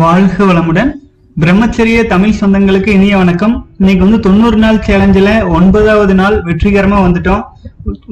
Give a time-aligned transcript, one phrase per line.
[0.00, 0.90] வாழ்க வளமுடன்.
[1.42, 3.54] பிரம்மச்சரிய தமிழ் சொந்தங்களுக்கு இனிய வணக்கம்.
[3.78, 7.42] இன்னைக்கு வந்து தொண்ணூறு நாள் சேலஞ்சில் ஒன்பதாவது நாள் வெற்றிகரமா வந்துட்டோம்.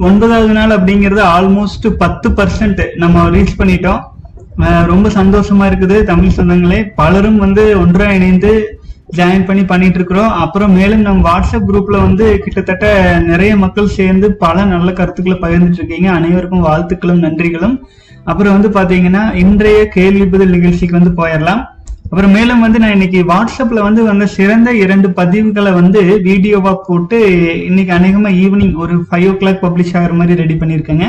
[0.07, 4.01] ஒன்பதாவது நாள் அப்படிங்கிறது ஆல்மோஸ்ட் பத்து பர்சன்ட் நம்ம ரீச் பண்ணிட்டோம்.
[4.91, 6.79] ரொம்ப சந்தோஷமா இருக்குது தமிழ் சொந்தங்களே.
[6.99, 8.51] பலரும் வந்து ஒன்றா இணைந்து
[9.19, 10.33] ஜாயின் பண்ணி பண்ணிட்டு இருக்கிறோம்.
[10.45, 12.87] அப்புறம் மேலும் நம்ம வாட்ஸ்அப் குரூப்ல வந்து கிட்டத்தட்ட
[13.31, 16.09] நிறைய மக்கள் சேர்ந்து பல நல்ல கருத்துக்களை பகிர்ந்துட்டு இருக்கீங்க.
[16.19, 17.77] அனைவருக்கும் வாழ்த்துக்களும் நன்றிகளும்.
[18.31, 21.63] அப்புறம் வந்து பாத்தீங்கன்னா இன்றைய கேள்வி பதில் நிகழ்ச்சிக்கு வந்து போயிடலாம்.
[22.09, 27.17] அப்புறம் மேலும் வந்து நான் இன்னைக்கு வாட்ஸ்அப்ல வந்து வந்த சிறந்த இரண்டு பதிவுகளை வந்து வீடியோவா போட்டு
[27.69, 31.07] இன்னைக்கு அநேகமா ஈவினிங் ஒரு ஃபைவ் ஓ கிளாக் பப்ளிஷ் ஆகிற மாதிரி ரெடி பண்ணியிருக்கேங்க.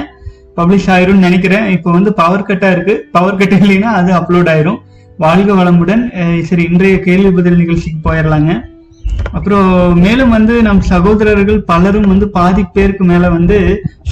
[0.59, 1.66] பப்ளிஷ் ஆயிரும்னு நினைக்கிறேன்.
[1.77, 2.95] இப்போ வந்து பவர் கட்டா இருக்கு.
[3.16, 4.80] பவர் கட் இல்லைன்னா அது அப்லோட் ஆயிரும்.
[5.24, 6.02] வாழ்க வளமுடன்.
[6.49, 8.52] சரி இன்றைய கேள்வி பதில் நிகழ்ச்சிக்கு போயிடலாங்க.
[9.37, 9.68] அப்புறம்
[10.04, 13.59] மேலும் வந்து நம் சகோதரர்கள் பலரும் வந்து பாதி பேருக்கு மேல வந்து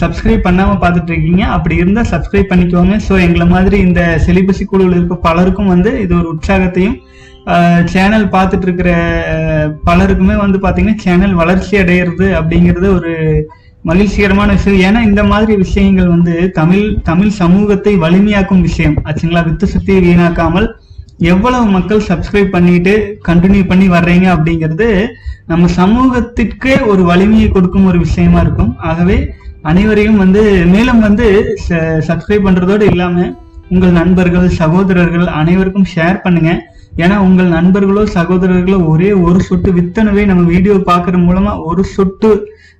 [0.00, 1.42] சப்ஸ்கிரைப் பண்ணாம பாத்துட்டு இருக்கீங்க.
[1.56, 2.96] அப்படி இருந்தா சப்ஸ்கிரைப் பண்ணிக்கோங்க.
[3.06, 6.96] ஸோ எங்களை மாதிரி இந்த செலிபசி குழுவில் இருக்க பலருக்கும் வந்து இது ஒரு உற்சாகத்தையும்
[7.94, 8.90] சேனல் பார்த்துட்டு இருக்கிற
[9.88, 13.12] பலருக்குமே வந்து பாத்தீங்கன்னா சேனல் வளர்ச்சி அடையிறது அப்படிங்கிறது ஒரு
[13.90, 14.80] மகிழ்ச்சிகரமான விஷயம்.
[14.86, 18.96] ஏன்னா இந்த மாதிரி விஷயங்கள் வந்து தமிழ் தமிழ் சமூகத்தை வலிமையாக்கும் விஷயம்.
[19.08, 19.42] ஆச்சுங்களா?
[19.48, 20.66] வித்து சக்தியை வீணாக்காமல்
[21.18, 22.94] எவ்வளவு மக்கள் சப்ஸ்கிரைப் பண்ணிட்டு
[23.28, 24.88] கண்டினியூ பண்ணி வர்றீங்க அப்படிங்கிறது
[25.46, 28.72] நம்ம சமூகத்திற்கே ஒரு வலிமையை கொடுக்கும் ஒரு விஷயமா இருக்கும்.
[28.90, 29.16] ஆகவே
[29.62, 30.42] அனைவரையும் வந்து
[30.74, 31.26] மேலும் வந்து
[32.08, 33.26] சப்ஸ்கிரைப் பண்றதோடு இல்லாம
[33.68, 36.50] உங்கள் நண்பர்கள் சகோதரர்கள் அனைவருக்கும் ஷேர் பண்ணுங்க.
[37.04, 42.30] ஏன்னா உங்கள் நண்பர்களோ சகோதரர்களோ ஒரே ஒரு சொட்டு வித்தனவை நம்ம வீடியோ பார்க்கறது மூலமா ஒரு சொட்டு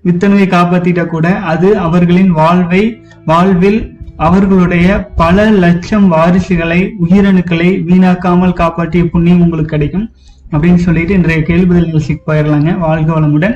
[0.04, 2.82] வித்தனவை காப்பாத்திட்டா கூட அது அவர்களின் வாழ்வை
[3.24, 3.80] வாழ்வில்
[4.16, 10.10] அவர்களுடைய பல லட்சம் வாரிசுகளை உயிரணுக்களை வீணாக்காமல் காப்பாற்றிய புண்ணியம் உங்களுக்கு கிடைக்கும்
[10.52, 13.54] அப்படின்னு சொல்லிட்டு இன்றைய கேள்வி பதில் நிகழ்ச்சிக்கு போயிடலாங்க வாழ்க வளமுடன்.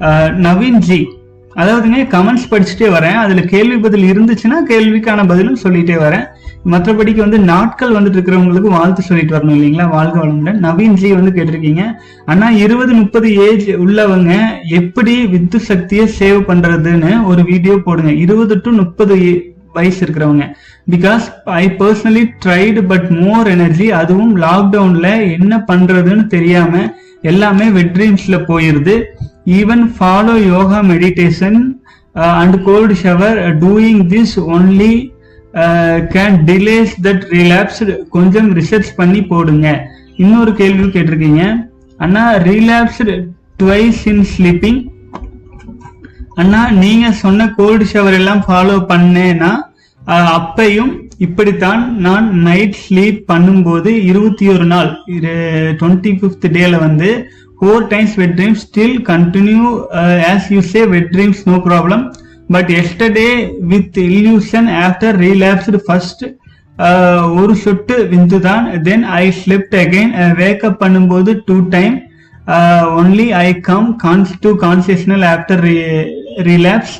[0.00, 1.08] ஆஹ் நவீன் ஜி
[1.56, 3.12] அதாவதுங்க கமெண்ட்ஸ் படிச்சுட்டே வரேன்.
[3.12, 6.26] அதுல கேள்வி பதில் இருந்துச்சுன்னா கேள்விக்கான பதிலும் சொல்லிட்டே வரேன்.
[6.70, 9.88] மற்றபடிக்கு வந்து நாட்கள் வந்துட்டு இருக்கிறவங்களுக்கு வாழ்த்து சொல்லிட்டு வரணும் இல்லைங்களா?
[9.88, 10.58] வாழ்க வளமுடன்.
[10.58, 11.82] நவீன் ஜி வந்து கேட்டிருக்கீங்க.
[12.26, 14.34] ஆனா இருபது முப்பது ஏஜ் உள்ளவங்க
[14.68, 18.12] எப்படி வித்து சக்தியை சேவ் பண்றதுன்னு ஒரு வீடியோ போடுங்க.
[18.12, 19.46] இருபது டு முப்பது
[19.76, 20.44] வயசு இருக்கிறவங்க
[20.92, 21.24] because
[21.62, 26.82] I personally tried but more energy அதுவும் லாக்டவுன்ல என்ன பண்றதுன்னு தெரியாம
[27.30, 28.94] எல்லாமே வெட் ட்ரீம்ஸ்ல போயிருது.
[29.58, 31.58] Even follow yoga meditation
[32.40, 34.94] and cold shower doing this only
[36.14, 37.82] can delays that relapse
[38.16, 39.68] கொஞ்சம் ரிசர்ச் பண்ணி போடுங்க.
[40.22, 41.44] இன்னொரு கேள்வி கேட்டிருக்கீங்க.
[42.04, 43.14] அண்ணா ரிலாப்ஸ்டு
[43.62, 44.80] ட்வைஸ் இன் ஸ்லீப்பிங்
[46.38, 49.52] அண்ணா நீங்க சொன்ன கோல்டு ஷவர் எல்லாம் ஃபாலோ பண்ணேன்னா
[50.36, 54.90] அப்பையும் இப்படித்தான் நான் நைட் ஸ்லீப் பண்ணும்போது இருபத்தி ஒரு நாள்
[55.80, 57.10] டுவெண்ட்டி ஃபிஃப்த் டேல வந்து
[57.58, 59.66] four times wet dreams still continue
[60.30, 62.02] as you say wet dreams no problem
[62.50, 63.28] but yesterday
[63.72, 66.24] with illusion after relapsed first
[67.40, 71.96] ஒரு சொட்டு விந்து தான் then I slipped again wake up பண்ணும்போது two time
[72.96, 75.62] only I come cons to consciousness after
[76.38, 76.96] relapse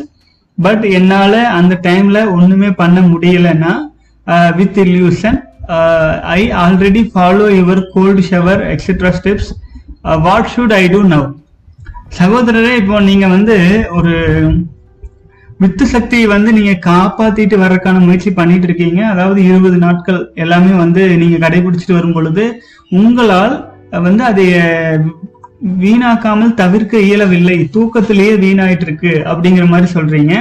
[0.59, 3.72] but என்னால அந்த டைம்ல ஒண்ணுமே பண்ண முடியலன்னா
[4.56, 5.38] with illusion
[6.20, 9.50] I already follow your cold shower et cetera steps
[10.26, 11.26] what should I do now
[12.19, 13.56] சகோதரரே இப்போ நீங்க வந்து
[13.91, 14.15] ஒரு
[15.60, 19.00] வித்து சக்தியை வந்து நீங்க காப்பாத்திட்டு வர்றதுக்கான முயற்சி பண்ணிட்டு இருக்கீங்க.
[19.06, 22.44] அதாவது இருபது நாட்கள் எல்லாமே வந்து நீங்க கடைபிடிச்சிட்டு வரும் பொழுது
[22.91, 23.54] உங்களால்
[24.06, 24.47] வந்து அதை
[25.83, 27.59] வீணாக்காமல் தவிர்க்க இயலவில்லை.
[27.75, 30.34] தூக்கத்திலேயே வீணாயிட்டு இருக்கு அப்படிங்கிற மாதிரி சொல்றீங்க.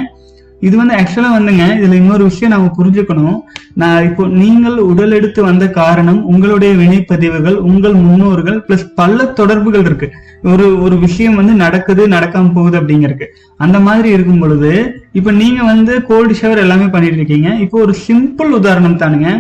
[0.68, 3.38] இது வந்து ஆக்சுவலா வந்துங்க இதுல இன்னொரு விஷயம் நாம புரிஞ்சுக்கணும்.
[3.82, 10.10] நான் இப்போ நீங்கள் உடல் எடுத்து வந்த காரணம் உங்களுடைய வினைப்பதிவுகள் உங்கள் முன்னோர்கள் பிளஸ் பல தொடர்புகள் இருக்கு.
[10.52, 13.30] ஒரு ஒரு விஷயம் வந்து நடக்குது நடக்காம போகுது அப்படிங்கிறதுக்கு.
[13.58, 14.72] அந்த மாதிரி இருக்கும் பொழுது
[15.12, 19.32] இப்ப நீங்க வந்து கோல்டு ஷவர் எல்லாமே பண்ணிட்டு இருக்கீங்க இப்போ ஒரு சிம்பிள் உதாரணம் தானுங்க.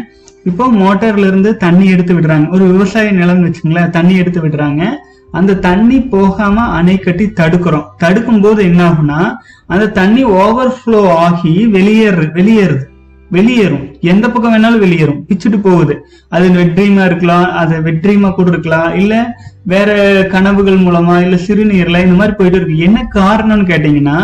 [0.50, 2.50] இப்போ மோட்டார்ல இருந்து தண்ணி எடுத்து விடுறாங்க.
[2.50, 4.84] ஒரு விவசாய நிலம் வச்சுங்களேன் தண்ணி எடுத்து விடுறாங்க.
[5.31, 7.86] அந்த தண்ணி போகாம அணை கட்டி தடுக்கிறோம்.
[7.98, 9.19] தடுக்கும் போது என்ன ஆகும்னா
[9.66, 12.86] அந்த தண்ணி ஓவர்ஃப்ளோ ஆகி வெளியேறு வெளியேறுது.
[13.30, 13.86] வெளியேறும்.
[14.01, 15.25] எந்த பக்கம் வேணாலும் வெளியேறும்.
[15.28, 16.06] பிச்சுட்டு போகுது.
[16.30, 19.89] அது வெட்ரீமா இருக்கலாம் அது வெட்ரீமா கூட இருக்கலாம் இல்ல வேற
[20.31, 22.77] கனவுகள் மூலமா இல்ல சிறுநீர்ல இந்த மாதிரி போயிட்டு இருக்கு.
[22.77, 24.19] என்ன காரணம்னு கேட்டீங்கன்னா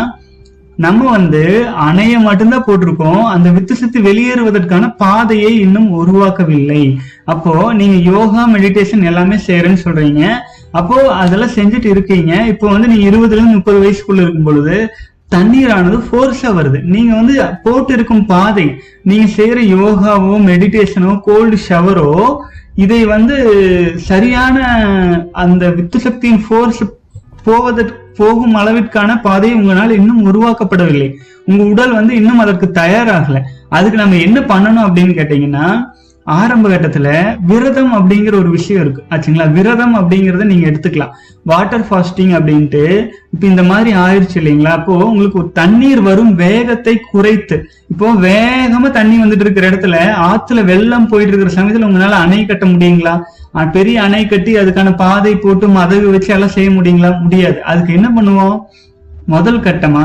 [0.76, 3.22] நம்ம வந்து அணைய மட்டும்தான் போட்டிருக்கோம்.
[3.22, 6.96] அந்த வித்து சித்து வெளியேறுவதற்கான பாதையை இன்னும் உருவாக்கவில்லை.
[7.24, 10.22] அப்போ நீங்க யோகா மெடிடேஷன் எல்லாமே செய்யறேன்னு சொல்றீங்க.
[10.78, 12.32] அப்போ அதெல்லாம் செஞ்சுட்டு இருக்கீங்க.
[12.52, 14.76] இப்போ வந்து நீங்க இருபதுல இருந்து முப்பது வயசுக்குள்ள இருக்கும் பொழுது
[15.34, 16.78] தண்ணீரானது ஃபோர்ஸா வருது.
[16.94, 17.34] நீங்க வந்து
[17.64, 18.66] போட்டு இருக்கும் பாதை
[19.08, 22.12] நீங்க செய்யற யோகாவோ மெடிடேஷனோ கோல்டு ஷவரோ
[22.84, 23.36] இதை வந்து
[24.10, 24.56] சரியான
[25.44, 26.82] அந்த வித்து சக்தியின் ஃபோர்ஸ்
[27.46, 31.08] போவதற்கு போகும் அளவிற்கான பாதை உங்களால் இன்னும் உருவாக்கப்படவில்லை.
[31.44, 33.38] உங்க உடல் வந்து இன்னும் அதற்கு தயாராகல.
[33.76, 35.66] அதுக்கு நம்ம என்ன பண்ணணும் அப்படின்னு கேட்டீங்கன்னா
[36.36, 37.08] ஆரம்ப கட்டத்துல
[37.50, 39.02] விரதம் அப்படிங்கிற ஒரு விஷயம் இருக்கு.
[39.10, 39.46] ஆச்சுங்களா?
[39.52, 41.12] விரதம் அப்படிங்கறத நீங்க எடுத்துக்கலாம்.
[41.44, 42.82] வாட்டர் ஃபாஸ்டிங் அப்படின்ட்டு
[43.34, 44.72] இப்ப இந்த மாதிரி ஆயிடுச்சு இல்லைங்களா?
[44.78, 47.56] அப்போ உங்களுக்கு தண்ணீர் வரும் வேகத்தை குறைத்து.
[47.92, 49.98] இப்போ வேகமா தண்ணி வந்துட்டு இருக்கிற இடத்துல
[50.30, 53.14] ஆத்துல வெள்ளம் போயிட்டு இருக்கிற சமயத்துல உங்களால அணை கட்ட முடியுங்களா?
[53.76, 57.12] பெரிய அணை கட்டி அதுக்கான பாதை போட்டு மதகு வச்சு எல்லாம் செய்ய முடியுங்களா?
[57.22, 57.62] முடியாது.
[57.62, 58.58] அதுக்கு என்ன பண்ணுவோம்?
[59.26, 60.04] முதல் கட்டமா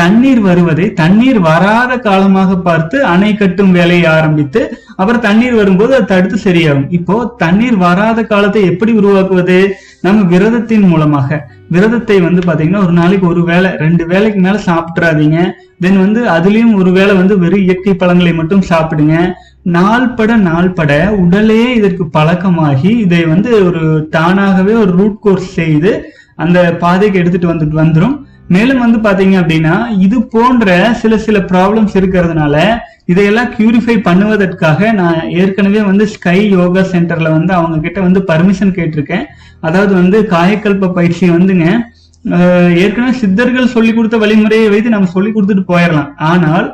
[0.00, 4.60] தண்ணீர் வருவதை தண்ணீர் வராத காலமாக பார்த்து அணை கட்டும் வேலையை ஆரம்பித்து
[5.00, 6.88] அப்புறம் தண்ணீர் வரும்போது அது தடுத்து சரியாகும்.
[6.98, 9.58] இப்போ தண்ணீர் வராத காலத்தை எப்படி உருவாக்குவது?
[10.06, 11.38] நம்ம விரதத்தின் மூலமாக.
[11.74, 15.38] விரதத்தை வந்து பாத்தீங்கன்னா ஒரு நாளைக்கு ஒரு வேளை ரெண்டு வேளைக்கு மேல சாப்பிட்றாதீங்க
[15.84, 19.16] தென் வந்து அதுலயும் ஒரு வேளை வந்து வெறும் இயற்கை பழங்களை மட்டும் சாப்பிடுங்க.
[19.76, 20.92] நாள்பட நாள்பட
[21.22, 23.82] உடலே இதற்கு பழக்கமாகி இதை வந்து ஒரு
[24.16, 25.92] தானாகவே ஒரு ரூட் கோர்ஸ் செய்து
[26.44, 28.16] அந்த பாதைக்கு எடுத்துட்டு வந்துட்டு வந்துடும்
[28.48, 29.74] மேலும் வந்து பாத்தீங்க அப்படின்னா
[30.06, 30.68] இது போன்ற
[31.02, 32.56] சில சில ப்ராப்ளம்ஸ் இருக்கிறதுனால
[33.04, 39.24] இதையெல்லாம் கியூரிஃபை பண்ணுவதற்காக நான் ஏற்கனவே வந்து ஸ்கை யோகா சென்டர்ல வந்து அவங்க கிட்ட வந்து பர்மிஷன் கேட்டிருக்கேன்.
[39.60, 41.66] அதாவது வந்து காயக்கல்ப பயிற்சி வந்துங்க
[42.82, 46.66] ஏற்கனவே சித்தர்கள் சொல்லி கொடுத்த வழிமுறையை வைத்து நம்ம சொல்லி கொடுத்துட்டு போயிடலாம் ஆனால்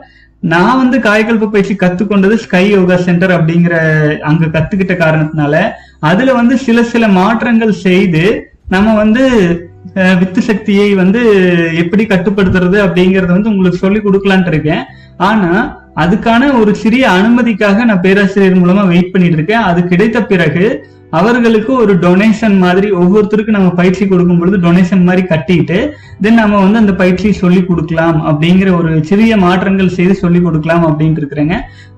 [0.42, 3.74] நான் வந்து காயக்கல்ப பயிற்சி கத்துக்கொண்டது ஸ்கை யோகா சென்டர் அப்படிங்கிற
[4.22, 5.54] அங்க கத்துக்கிட்ட காரணத்தினால
[6.00, 8.24] அதுல வந்து சில சில மாற்றங்கள் செய்து
[8.68, 9.22] நம்ம வந்து
[10.20, 11.20] வித்து சக்தியை வந்து
[11.82, 14.82] எப்படி கட்டுப்படுத்துறது அப்படிங்கறத வந்து உங்களுக்கு சொல்லி கொடுக்கலான்ட்டு இருக்கேன்.
[15.28, 15.52] ஆனா
[16.02, 19.66] அதுக்கான ஒரு சிறிய அனுமதிக்காக நான் பேராசிரியர் மூலமா வெயிட் பண்ணிட்டு இருக்கேன்.
[19.70, 20.66] அது கிடைத்த பிறகு
[21.18, 25.76] அவர்களுக்கு ஒரு டொனேஷன் மாதிரி ஒவ்வொருத்தருக்கும் நம்ம பயிற்சி கொடுக்கும் பொழுது டொனேஷன் மாதிரி கட்டிட்டு
[26.24, 31.22] தென் நம்ம வந்து அந்த பயிற்சியை சொல்லி கொடுக்கலாம் அப்படிங்கிற ஒரு சிறிய மாற்றங்கள் செய்து சொல்லி கொடுக்கலாம் அப்படின்ட்டு
[31.22, 31.56] இருக்கிறேங்க.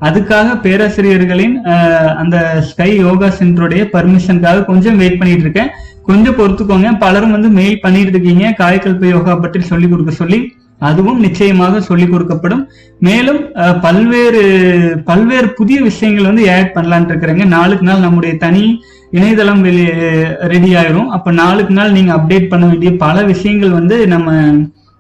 [0.08, 1.56] அதுக்காக பேராசிரியர்களின்
[2.22, 2.36] அந்த
[2.70, 5.72] ஸ்கை யோகா சென்டருடைய பர்மிஷனுக்காக கொஞ்சம் வெயிட் பண்ணிட்டு இருக்கேன்.
[6.08, 6.91] கொஞ்சம் பொறுத்துக்கோங்க.
[7.05, 10.38] பலரும் வந்து மெயில் பண்ணிட்டு இருக்கீங்க காயக்கல்ப யோகா பற்றி சொல்லி கொடுக்க சொல்லி
[10.88, 12.62] அதுவும் நிச்சயமாக சொல்லிக் கொடுக்கப்படும்.
[13.06, 13.41] மேலும்
[13.85, 14.43] பல்வேறு
[15.11, 17.44] பல்வேறு புதிய விஷயங்கள் வந்து ஆட் பண்ணலான் இருக்கிறேங்க.
[17.56, 18.64] நாளுக்கு நாள் நம்முடைய தனி
[19.17, 19.85] இணையதளம் வெளி
[20.53, 21.11] ரெடி ஆயிரும்.
[21.17, 24.35] அப்ப நாளுக்கு நாள் நீங்க அப்டேட் பண்ண வேண்டிய பல விஷயங்கள் வந்து நம்ம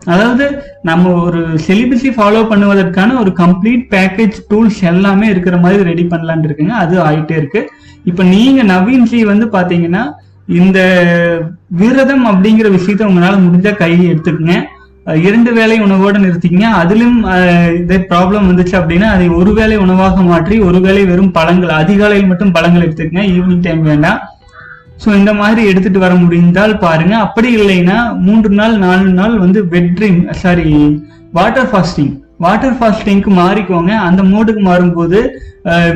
[0.02, 0.44] அதாவது
[0.88, 6.74] நம்ம ஒரு செலிபஸை ஃபாலோ பண்ணுவதற்கான ஒரு கம்ப்ளீட் பேக்கேஜ் டூல்ஸ் எல்லாமே இருக்கிற மாதிரி ரெடி பண்ணலான் இருக்குங்க.
[6.84, 7.60] அது ஆயிட்டே இருக்கு.
[8.10, 10.02] இப்ப நீங்க நவீன்ஜி வந்து பாத்தீங்கன்னா
[10.48, 10.78] இந்த
[11.80, 14.56] விரதம் அப்படிங்கிற விஷயத்த உங்களால முடிஞ்சா கை எடுத்துக்கங்க.
[15.26, 16.68] இரண்டு வேலை உணவோடு நிறுத்திக்கங்க.
[16.82, 17.18] அதிலும்
[17.80, 22.54] இதே ப்ராப்ளம் வந்துச்சு அப்படின்னா அதை ஒரு வேளை உணவாக மாற்றி ஒரு வேளை வெறும் பழங்கள் அதிகாலையில் மட்டும்
[22.56, 23.24] பழங்கள் எடுத்துக்கங்க.
[23.36, 24.20] ஈவினிங் டைம் வேண்டாம்.
[25.04, 27.14] ஸோ இந்த மாதிரி எடுத்துட்டு வர முடிந்தால் பாருங்க.
[27.26, 30.68] அப்படி இல்லைன்னா மூன்று நாள் நாலு நாள் வந்து wet dream sorry
[31.38, 33.92] water fasting water ஃபாஸ்டிங்க்கு மாறிக்கோங்க.
[34.08, 35.18] அந்த மோடுக்கு மாறும்போது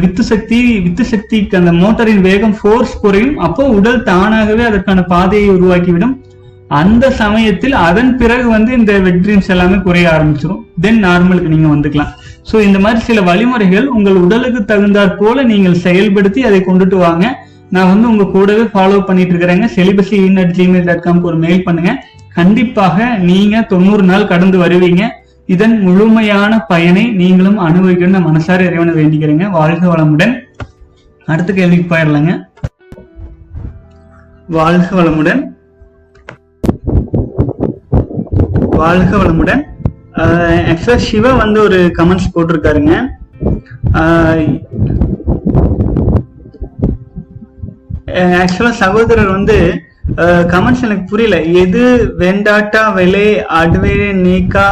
[0.02, 3.36] வித்து சக்தி வித்து சக்திக்கு அந்த மோட்டரின் வேகம் ஃபோர்ஸ் குறையும்.
[3.46, 6.14] அப்போ உடல் தானாகவே அதற்கான பாதையை உருவாக்கிவிடும்.
[6.80, 12.10] அந்த சமயத்தில் அதன் பிறகு வந்து இந்த வெட் ட்ரீம்ஸ் எல்லாமே குறைய ஆரம்பிச்சிடும் தென் நார்மலுக்கு நீங்க வந்துக்கலாம்.
[12.50, 17.24] ஸோ இந்த மாதிரி சில வழிமுறைகள் உங்கள் உடலுக்கு தகுந்தாற் போல நீங்கள் செயல்படுத்தி அதை கொண்டுட்டு வாங்க.
[17.74, 19.66] நான் வந்து உங்க கூடவே ஃபாலோ பண்ணிட்டு இருக்கிறேங்க.
[19.76, 21.92] Celibacy in at Gmail dot காம்க்கு ஒரு மெயில் பண்ணுங்க.
[22.38, 25.04] கண்டிப்பாக நீங்க தொண்ணூறு நாள் கடந்து வருவீங்க.
[25.54, 29.46] இதன் முழுமையான பயனை நீங்களும் அனுபவிக்கணும்னு மனசார இறைவனை வேண்டிக்கிறேங்க.
[29.50, 30.34] வாழ்க வளமுடன்.
[31.26, 32.32] அடுத்த கேள்விக்கு போயிடலாங்க.
[34.56, 35.40] வாழ்க வளமுடன்.
[38.80, 39.62] வாழ்க வளமுடன்.
[40.70, 42.94] ஆக்சுவலா சிவா வந்து ஒரு கமெண்ட்ஸ் போட்டிருக்காருங்க.
[48.42, 49.58] ஆக்சுவலா சகோதரர் வந்து
[50.54, 51.36] கமெண்ட்ஸ் எனக்கு புரியல.
[51.64, 51.82] எது
[52.22, 53.28] வெண்டாட்டா வெளே
[53.60, 54.66] அடுவே நீக்கா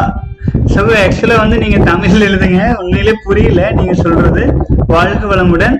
[0.74, 2.60] சகோ ஆக்சுவலா வந்து நீங்க தமிழ்ல எழுதுங்க.
[2.80, 3.62] உண்மையிலே புரியல.
[3.78, 4.42] நீங்க சொல்றது
[4.94, 5.76] வாழ்க வளமுடன்.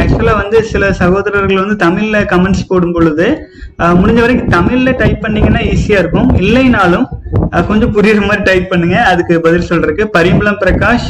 [0.00, 3.26] ஆக்சுவலா வந்து சில சகோதரர்கள் வந்து தமிழ்ல கமெண்ட்ஸ் போடும் பொழுது
[4.00, 6.28] முடிஞ்ச வரைக்கும் தமிழ்ல டைப் பண்ணீங்கன்னா ஈஸியா இருக்கும்.
[6.42, 7.06] இல்லைனாலும்
[7.70, 8.96] கொஞ்சம் புரியுற மாதிரி டைப் பண்ணுங்க.
[9.12, 10.04] அதுக்கு பதில் சொல்றதுக்கு.
[10.16, 11.08] பரிம்பளம் பிரகாஷ்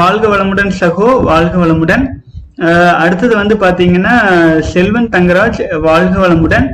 [0.00, 2.04] வாழ்க வளமுடன் சகோ வாழ்க வளமுடன்.
[3.02, 4.14] அடுத்தது வந்து பாத்தீங்கன்னா
[4.72, 6.66] செல்வன் தங்கராஜ் வாழ்க வளமுடன்.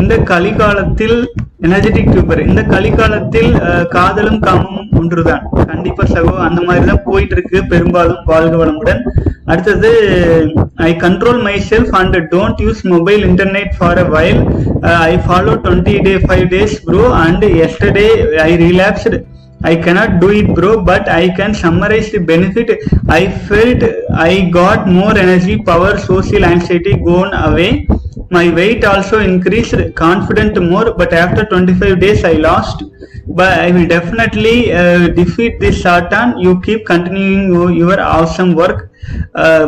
[0.00, 1.18] இந்த கலிகாலத்தில்
[1.66, 3.50] எனர்ஜெட்டிக் டியூபர் இந்த கலிகாலத்தில்
[3.94, 5.42] காதலும் காமமும் ஒன்றுதான்.
[5.70, 9.02] கண்டிப்பா சகோ அந்த மாதிரி தான் போயிட்டு இருக்கு பெரும்பாலும் வாழ்க வளமுடன்.
[9.50, 9.90] அடுத்தது
[10.88, 14.40] I control my self and don't use mobile internet for a while
[15.10, 18.06] I follow twenty day five days bro and yesterday
[18.48, 19.20] I relaxed
[19.70, 22.72] I cannot do it bro but I can summarise the benefit
[23.18, 23.84] I felt
[24.28, 27.70] I got more energy power social anxiety gone away
[28.30, 32.84] My weight also increased, confident more, but after 25 days I lost.
[33.28, 36.38] But I will definitely uh, defeat this Satan.
[36.38, 38.78] You keep continuing your- your awesome work.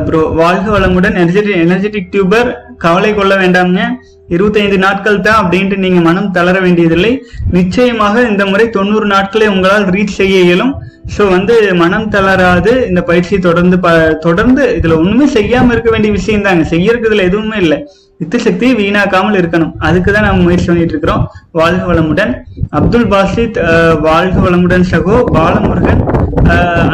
[0.06, 3.82] Bro வாழ்க வளமுடன் energetic energetic tuber கவலை கொள்ள வேண்டாம்ங்க
[4.28, 7.12] இருபத்தைந்து நாட்கள் தான் அப்படின்ட்டு நீங்க மனம் தளர வேண்டியதில்லை
[7.56, 10.72] நிச்சயமாக இந்த முறை தொண்ணூறு நாட்களை உங்களால் ரீச் செய்ய இயலும்
[11.18, 16.42] சோ வந்து மனம் தளராது இந்த பயிற்சி தொடர்ந்து ப- தொடர்ந்து இதுல ஒண்ணுமே செய்யாம இருக்க வேண்டிய விஷயம்
[16.42, 17.86] தாங்க செய்யறதுக்கு இதுல எதுவுமே இல்லை.
[18.18, 19.72] வித்து சக்தியை வீணாக்காமல் இருக்கணும்.
[19.78, 21.30] அதுக்கு தான் நம்ம முயற்சி பண்ணிட்டு இருக்கிறோம்.
[21.52, 22.36] வாழ்க வளமுடன்.
[22.70, 23.58] அப்துல் பாசித்
[24.00, 25.24] வாழ்க வளமுடன் சகோ.
[25.34, 26.21] பாலமுருகன்.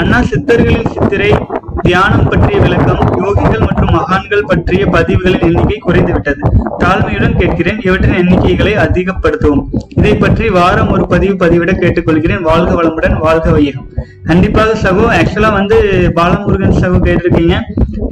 [0.01, 1.31] அண்ணா சித்தர்களின் சித்திரை
[1.87, 6.41] தியானம் பற்றிய விளக்கம் யோகிகள் மற்றும் மகான்கள் பற்றிய பதிவுகளின் எண்ணிக்கை குறைந்துவிட்டது.
[6.83, 7.79] தாழ்மையுடன் கேட்கிறேன்.
[7.87, 9.63] இவற்றின் எண்ணிக்கைகளை அதிகப்படுத்துவோம்.
[9.99, 12.43] இதை பற்றி வாரம் ஒரு பதிவு பதிவிட கேட்டுக்கொள்கிறேன்.
[12.51, 13.87] வாழ்க வளமுடன் வாழ்க வையகம்.
[14.31, 15.77] கண்டிப்பாக சகோ ஆக்சுவலா வந்து
[16.19, 17.57] பாலமுருகன் சகோ கேட்டிருக்கீங்க.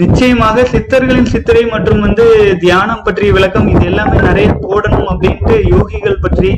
[0.02, 6.50] நிச்சயமாக சித்தர்களின் சித்திரை மற்றும் வந்து தியானம் பற்றிய விளக்கம் இது எல்லாமே நிறைய போடணும் அப்படின்ட்டு யோகிகள் பற்றி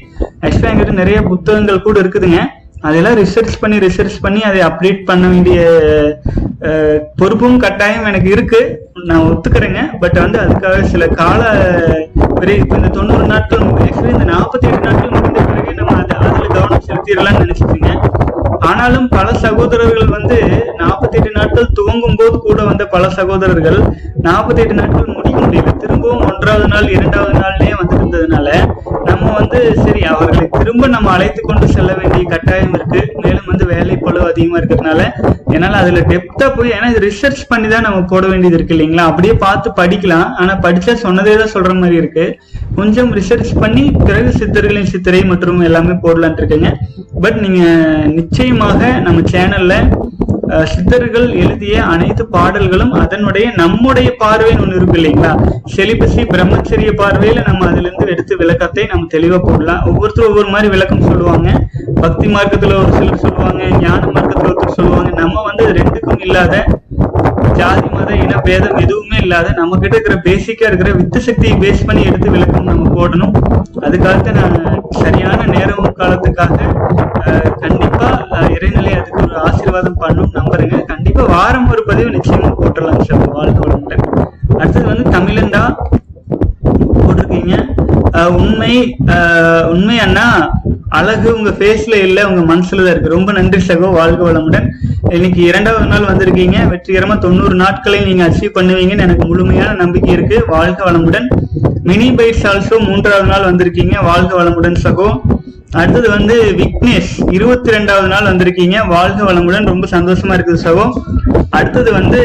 [0.45, 2.41] ஆக்சுவலா எங்கிட்ட நிறைய புத்தகங்கள் கூட இருக்குதுங்க.
[2.81, 5.83] அதெல்லாம் ரிசர்ச் பண்ணி ரிசர்ச் பண்ணி அதை அப்டேட் பண்ண வேண்டிய
[7.17, 8.87] பொறுப்பும் கட்டாயம் எனக்கு இருக்கு.
[9.05, 9.99] நான் ஒத்துக்கிறேங்க.
[10.01, 11.51] பட் வந்து அதுக்காக சில கால
[12.35, 16.83] விரை- இப்ப இந்த தொண்ணூறு நாட்கள் இந்த நாற்பத்தி எட்டு நாட்கள் முடிந்த பிறகு நம்ம அதை அதில் கவனம்
[16.87, 18.11] செலுத்திடலாம்னு நினைச்சிட்டீங்க.
[18.61, 20.37] ஆனாலும் பல சகோதரர்கள் வந்து
[20.81, 23.79] நாற்பத்தி எட்டு நாட்கள் துவங்கும் போது கூட வந்த பல சகோதரர்கள்
[24.27, 25.73] நாற்பத்தி எட்டு நாட்கள் முடிக்க முடியல.
[25.83, 28.49] திரும்பவும் ஒன்றாவது நாள் இரண்டாவது நாள்லயே வந்து இருந்ததுனால
[29.05, 33.01] நம்ம வந்து சரி அவர்களை திரும்ப நம்ம அழைத்து கொண்டு செல்ல வேண்டிய கட்டாயம் இருக்கு.
[33.25, 35.03] மேலும் வந்து வேலை பளு அதிகமா இருக்கிறதுனால
[35.55, 39.05] என்னால அதுல டெப்தா போய் ஏன்னா இது ரிசர்ச் பண்ணி தான் நம்ம போட வேண்டியது இருக்கு இல்லைங்களா?
[39.11, 40.35] அப்படியே பார்த்து படிக்கலாம்.
[40.35, 42.25] ஆனா படிச்சா சொன்னதே தான் சொல்ற மாதிரி இருக்கு.
[42.79, 46.71] கொஞ்சம் ரிசர்ச் பண்ணி பிறகு சித்தர்களின் சித்திரை மற்றும் எல்லாமே போடலான் இருக்கேங்க.
[47.25, 47.63] பட் நீங்க
[48.19, 49.75] நிச்சயமாக நம்ம சேனல்ல
[50.73, 55.33] சித்தர்கள் எழுதிய அனைத்து பாடல்களும் அதனுடைய நம்முடைய பார்வைன்னு ஒண்ணு இருக்கு இல்லைங்களா?
[55.75, 59.83] செலிபசி பிரம்மச்சரிய பார்வையில நம்ம அதுல இருந்து எடுத்து விளக்கத்தை நம்ம தெளிவா போடலாம்.
[59.91, 61.49] ஒவ்வொருத்தரும் ஒவ்வொரு மாதிரி விளக்கம் சொல்லுவாங்க.
[62.05, 65.11] பக்தி மார்க்கத்துல ஒரு சிலர் சொல்லுவாங்க ஞான மார்க்கத்துல ஒருத்தர் சொல்லுவாங்க.
[65.23, 66.65] நம்ம வந்து ரெண்டுக்கும் இல்லாத
[67.59, 72.03] ஜாதி மத இன பேதம் எதுவுமே இல்லாத நம்ம கிட்ட இருக்கிற பேசிக்கா இருக்கிற வித்து சக்தியை பேஸ் பண்ணி
[72.11, 73.35] எடுத்து விளக்கம் நம்ம போடணும்.
[73.87, 74.57] அதுக்காக நான்
[75.03, 76.57] சரியான நேரம் காலத்துக்காக
[77.63, 78.09] கண்டிப்பா
[78.57, 80.77] இறைநிலை அதுக்கு ஒரு ஆசீர்வாதம் பண்ணும் நம்புறேங்க.
[80.93, 84.05] கண்டிப்பா வாரம் ஒரு பதிவு நிச்சயமா போட்டுடலாம் சார் வாழ்க்கை வளமுடன்
[84.61, 85.63] அடுத்தது வந்து தமிழண்டா
[87.03, 87.57] போட்டிருக்கீங்க.
[88.39, 88.73] உண்மை
[89.75, 90.27] உண்மை அண்ணா
[90.99, 93.17] அழகு உங்க ஃபேஸ்ல இல்ல உங்க மனசுல தான் இருக்கு.
[93.17, 94.69] ரொம்ப நன்றி சகோ வாழ்க வளமுடன்.
[95.17, 96.57] இன்னைக்கு இரண்டாவது நாள் வந்திருக்கீங்க.
[96.71, 100.45] வெற்றிகரமா தொண்ணூறு நாட்களை நீங்க அச்சீவ் பண்ணுவீங்கன்னு எனக்கு முழுமையான நம்பிக்கை இருக்கு.
[100.47, 101.27] வாழ்க வளமுடன்.
[101.83, 104.05] மினி பைட்ஸ் ஆல்சோ மூன்றாவது நாள் வந்திருக்கீங்க.
[104.05, 105.09] வாழ்க வளமுடன் சகோ.
[105.73, 108.87] அடுத்தது வந்து விக்னேஷ் இருபத்தி ரெண்டாவது நாள் வந்திருக்கீங்க.
[108.87, 109.69] வாழ்க வளமுடன்.
[109.73, 110.87] ரொம்ப சந்தோஷமா இருக்குது சகோ.
[111.51, 112.23] அடுத்தது வந்து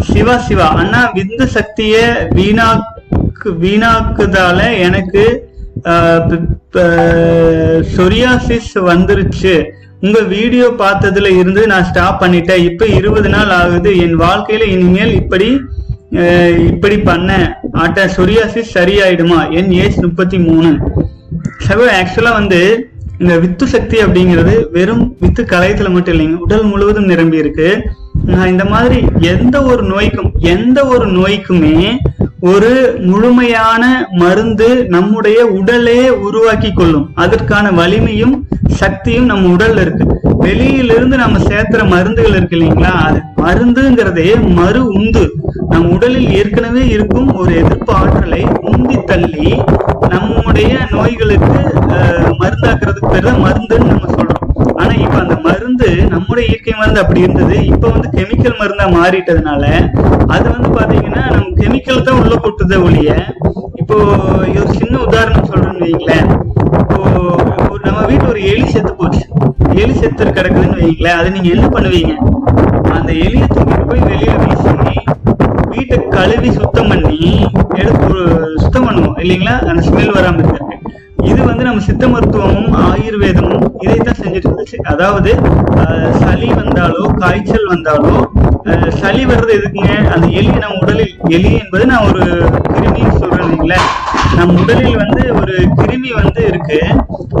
[0.00, 0.68] சிவா சிவா.
[0.82, 1.94] அண்ணா விந்து சக்திய
[2.38, 5.24] வீணாக்கு வீணாக்குதால எனக்கு
[7.96, 9.54] சொரியாசிஸ் வந்துருச்சு.
[10.04, 12.64] உங்க வீடியோ பார்த்ததுல இருந்து நான் ஸ்டாப் பண்ணிட்டேன்.
[12.70, 13.90] இப்ப இருபது நாள் ஆகுது.
[14.04, 15.48] என் வாழ்க்கையில இனிமேல் இப்படி
[16.70, 17.30] இப்படி பண்ண.
[17.82, 19.38] ஆட்ட சொரியாசிஸ் சரியாயிடுமா?
[19.58, 20.70] என் ஏஜ் முப்பத்தி மூணு.
[21.68, 22.60] சகோ ஆக்சுவலா வந்து
[23.22, 26.38] இந்த வித்து சக்தி அப்படிங்கிறது வெறும் வித்து கலையத்துல மட்டும் இல்லைங்க.
[26.46, 27.68] உடல் முழுவதும் நிரம்பி இருக்கு
[28.32, 28.98] நான் இந்த மாதிரி
[29.32, 31.76] எந்த ஒரு நோய்க்கும் எந்த ஒரு நோய்க்குமே
[32.50, 32.70] ஒரு
[33.10, 33.82] முழுமையான
[34.20, 37.06] மருந்து நம்முடைய உடலே உருவாக்கி கொள்ளும்.
[37.14, 38.34] அதற்கான வலிமையும்
[38.80, 40.04] சக்தியும் நம்ம உடல்ல இருக்கு.
[40.44, 42.92] வெளியிலிருந்து நம்ம சேர்த்துற மருந்துகள் இருக்கு இல்லைங்களா?
[43.06, 45.24] அது மருந்துங்கிறதே மறு உந்து.
[45.72, 49.50] நம் உடலில் ஏற்கனவே இருக்கும் ஒரு எதிர்ப்பு ஆற்றலை உந்தி தள்ளி
[50.14, 51.60] நம்முடைய நோய்களுக்கு
[52.42, 54.43] மருந்தாக்குறதுக்கு பேர் தான் மருந்துன்னு நம்ம சொல்றோம்.
[54.80, 57.56] ஆனா இப்ப அந்த மருந்து நம்முடைய இயற்கை மருந்து அப்படி இருந்தது.
[57.72, 59.64] இப்ப வந்து கெமிக்கல் மருந்தா மாறிட்டதுனால
[60.34, 63.10] அது வந்து பாத்தீங்கன்னா நம்ம கெமிக்கல் தான் உள்ள கொட்டுதே ஒழிய
[63.82, 63.96] இப்போ
[64.60, 66.28] ஒரு சின்ன உதாரணம் சொல்றேன்னு வைங்களேன்
[66.82, 66.98] இப்போ
[67.72, 69.22] ஒரு நம்ம வீட்டுல ஒரு எலி செத்து போச்சு.
[69.82, 72.12] எலி செத்து கிடக்குதுன்னு வைங்களேன் அதை நீங்க என்ன பண்ணுவீங்க?
[72.96, 74.72] அந்த எலியை தூக்கிட்டு போய் வெளியில வீசி
[75.72, 77.20] வீட்டை கழுவி சுத்தம் பண்ணி
[77.80, 78.22] எடுத்து ஒரு
[78.62, 79.18] சுத்தம் பண்ணுவோம்.
[79.24, 79.54] இல்லைங்களா?
[79.70, 80.83] அந்த ஸ்மெல் வராம இருக்கிறதுக்கு.
[81.74, 84.76] நம்ம சித்த மருத்துவமும் ஆயுர்வேதமும் இதைத்தான் செஞ்சுட்டு இருந்துச்சு.
[84.90, 85.30] அதாவது
[86.20, 88.12] சளி வந்தாலோ காய்ச்சல் வந்தாலோ
[89.00, 89.94] சளி வர்றது எதுக்குங்க?
[90.14, 92.22] அந்த எலி நம்ம உடலில் எலி என்பது நான் ஒரு
[92.74, 93.80] கிருமின்னு சொல்றேன் இல்லைங்களா
[94.36, 96.78] நம் உடலில் வந்து ஒரு கிருமி வந்து இருக்கு.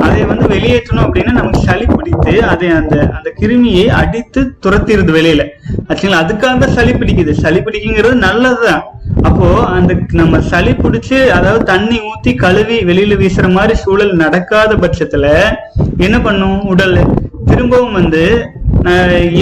[0.06, 5.44] அதை வந்து வெளியேற்றணும் அப்படின்னா நமக்கு சளி பிடித்து அதை அந்த அந்த கிருமியை அடித்து துரத்திடுது வெளியில.
[5.90, 7.34] ஆக்சுவலா அதுக்காக தான் சளி பிடிக்குது.
[7.44, 8.84] சளி பிடிக்குங்கிறது நல்லதுதான்.
[9.28, 15.26] அப்போ அந்த நம்ம சளி பிடிச்சு அதாவது தண்ணி ஊத்தி கழுவி வெளியில வீசுற மாதிரி சூழல் நடக்காத பட்சத்துல
[16.06, 16.60] என்ன பண்ணும்?
[16.72, 16.98] உடல்.
[17.50, 18.22] திரும்பவும் வந்து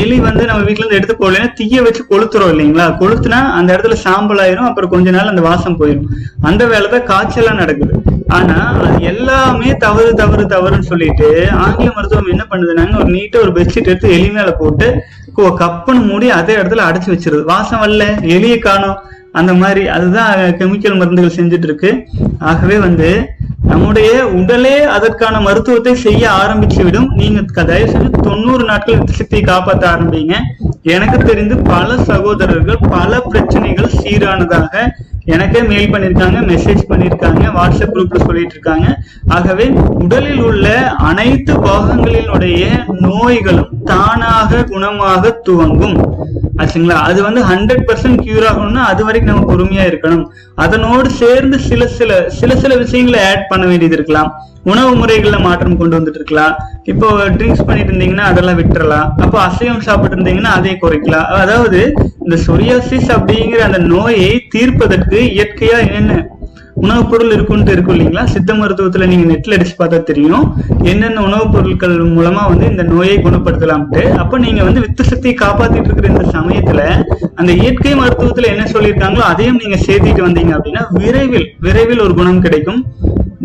[0.03, 2.85] எலி வந்து நம்ம வீட்டுல இருந்து எடுத்து போடலன்னா தீய வச்சு கொளுத்துறோம் இல்லைங்களா?
[3.01, 6.11] கொளுத்துனா அந்த இடத்துல சாம்பல் ஆயிரும் அப்புறம் கொஞ்ச நாள் அந்த வாசம் போயிடும்
[6.49, 7.95] அந்த வேலைதான் காய்ச்சலா நடக்குது.
[8.39, 11.29] ஆனா அது எல்லாமே தவறு தவறு தவறுன்னு சொல்லிட்டு
[11.65, 14.89] ஆங்கில மருத்துவம் என்ன பண்ணுதுனாங்க ஒரு நீட்டா ஒரு பெட்ஷீட் எடுத்து எலி மேல போட்டு
[15.63, 17.43] கப்புன்னு மூடி அதே இடத்துல அடைச்சு வச்சிருது.
[17.53, 18.07] வாசம் வரல.
[18.37, 18.99] எலியை காணும்.
[19.33, 21.91] அந்த மாதிரி அதுதான் கெமிக்கல் மருந்துகள் செஞ்சுட்டு இருக்கு
[22.51, 23.11] ஆகவே வந்து
[23.71, 29.85] நம்முடைய உடலே அதற்கான மருத்துவத்தை செய்ய ஆரம்பிச்சு விடும் நீங்க தயவு செஞ்சு தொண்ணூறு நாட்கள் வித்து சக்தியை காப்பாற்ற
[29.93, 30.35] ஆரம்பிங்க.
[30.95, 34.85] எனக்கு தெரிந்து பல சகோதரர்கள் பல பிரச்சனைகள் சீரானதாக
[35.25, 38.87] எனக்கே மெயில் பண்ணிருக்காங்க மெசேஜ் பண்ணிருக்காங்க வாட்ஸ்அப் குரூப்ல சொல்லிட்டு இருக்காங்க
[39.29, 39.67] ஆகவே
[40.05, 40.67] உடலில் உள்ள
[41.11, 42.63] அனைத்து பாகங்களினுடைய
[43.07, 45.99] நோய்களும் தானாக குணமாக துவங்கும்.
[46.61, 46.97] ஆச்சுங்களா?
[47.09, 50.25] அது வந்து ஹண்ட்ரட் பர்சன்ட் கியூர் ஆகணும்னா அது வரைக்கும் நம்ம பொறுமையா இருக்கணும்.
[50.65, 54.31] அதனோடு சேர்ந்து சில சில சில சில விஷயங்களை ஆட் பண்ண வேண்டியது இருக்கலாம்.
[54.73, 56.53] உணவு முறைகள்ல மாற்றம் கொண்டு வந்துட்டு இருக்கலாம்.
[56.93, 57.07] இப்போ
[57.37, 59.09] ட்ரிங்க்ஸ் பண்ணிட்டு இருந்தீங்கன்னா அதெல்லாம் விட்டுறலாம்.
[59.25, 61.27] அப்போ அசைவம் சாப்பிட்டு இருந்தீங்கன்னா அதை குறைக்கலாம்.
[61.43, 61.81] அதாவது
[62.25, 66.21] இந்த சொரியாசிஸ் அப்படிங்கிற அந்த நோயை தீர்ப்பதற்கு இயற்கையா என்னென்ன
[66.75, 68.25] உணவுப் பொருள் இருக்குன்ட்டு இருக்கும் இல்லைங்களா?
[68.25, 70.57] சித்த மருத்துவத்துல நீங்க நெட்ல அடிச்சு பார்த்தா தெரியும்.
[70.83, 74.11] என்னென்ன உணவுப் பொருட்கள் மூலமா வந்து இந்த நோயை குணப்படுத்தலாம்ட்டு.
[74.13, 79.57] அப்ப நீங்க வந்து வித்து சக்தியை காப்பாத்திட்டு இருக்கிற இந்த சமயத்துல அந்த இயற்கை மருத்துவத்துல என்ன சொல்லியிருக்காங்களோ அதையும்
[79.57, 82.87] நீங்க சேர்த்திட்டு வந்தீங்க அப்படின்னா விரைவில் விரைவில் ஒரு குணம் கிடைக்கும்.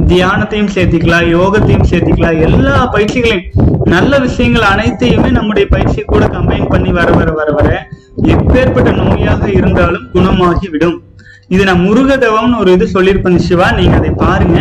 [0.08, 2.42] தியானத்தையும் சேர்த்திக்கலாம் யோகத்தையும் சேர்த்திக்கலாம்.
[2.42, 3.46] எல்லா பயிற்சிகளையும்
[3.84, 7.88] நல்ல விஷயங்கள் அனைத்தையுமே நம்முடைய பயிற்சி கூட கம்பைன் பண்ணி வர வர வர வர
[8.26, 11.02] எப்பேற்பட்ட நோயாக இருந்தாலும் குணமாகி விடும்
[11.50, 14.58] இது நான் முருகதவம்னு ஒரு இது சொல்லியிருப்பேன் சிவா நீங்க அதை பாருங்க.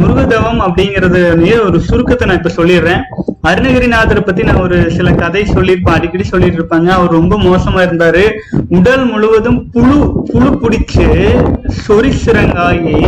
[0.00, 1.20] முருகதவம் அப்படிங்கறது
[1.66, 3.02] ஒரு சுருக்கத்தை நான் இப்ப சொல்லிடுறேன்.
[3.50, 8.24] அருணகிரிநாதரை பத்தி நான் ஒரு சில கதை சொல்லியிருப்பேன் அடிக்கடி சொல்லிட்டு இருப்பாங்க அவர் ரொம்ப மோசமா இருந்தாரு.
[8.78, 9.98] உடல் முழுவதும் புழு
[10.30, 11.06] புழு பிடிச்சு
[11.82, 12.98] சொறி சிறங்காகி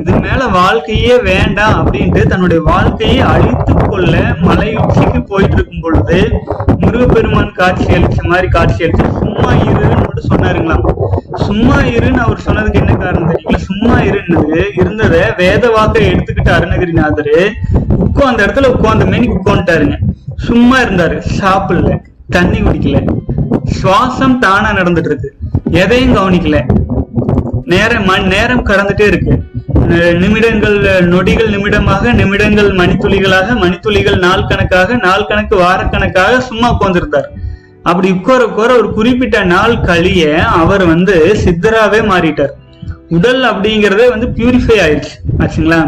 [0.00, 6.18] இது மேல வாழ்க்கையே வேண்டாம் அப்படின்ட்டு தன்னுடைய வாழ்க்கையை அழித்து கொள்ள மலை உச்சிக்கு போயிட்டு இருக்கும் பொழுது
[6.82, 9.06] முருகப்பெருமான் காட்சி அளிச்ச மாதிரி காட்சி அளிச்சு
[9.46, 10.84] சும்மா இருன்னு மட்டும் சொன்னாருங்களாம்.
[11.46, 13.60] சும்மா இருன்னு அவர் சொன்னதுக்கு என்ன காரணம் தெரியுங்களா?
[13.66, 17.36] சும்மா இருந்தது இருந்ததை வேத வாக்கை எடுத்துக்கிட்டு அருணகிரிநாதரு
[18.06, 19.98] உட்கார்ந்த இடத்துல உட்கார்ந்த மேனிக்கு உட்காந்துட்டாருங்க
[20.46, 21.92] சும்மா இருந்தாரு சாப்பிடல
[22.36, 22.98] தண்ணி குடிக்கல.
[23.78, 25.30] சுவாசம் தானா நடந்துட்டு இருக்கு.
[25.82, 26.58] எதையும் கவனிக்கல.
[27.72, 29.34] நேரம் மண் நேரம் கடந்துட்டே இருக்கு.
[30.22, 30.76] நிமிடங்கள்
[31.14, 37.28] நொடிகள் நிமிடமாக நிமிடங்கள் மணித்துளிகளாக மணித்துளிகள் நாள் கணக்காக நாள் கணக்கு வாரக்கணக்காக சும்மா உட்கார்ந்திருந்தார்.
[37.90, 42.54] அப்படி உட்கார உட்கார ஒரு குறிப்பிட்ட நாள் கழிய அவர் வந்து சித்தராவே மாறிட்டார்.
[43.08, 45.80] உடல் அப்படிங்கறதே வந்து பியூரிஃபை ஆயிடுச்சு ஆச்சுங்களா?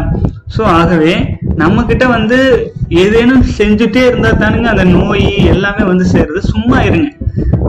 [0.57, 1.13] சோ ஆகவே
[1.55, 2.37] நம்ம கிட்ட வந்து
[2.89, 6.37] ஏதேனும் செஞ்சுட்டே இருந்தா தானுங்க அந்த நோய் எல்லாமே வந்து சேருது.
[6.37, 7.09] சும்மா இருங்க.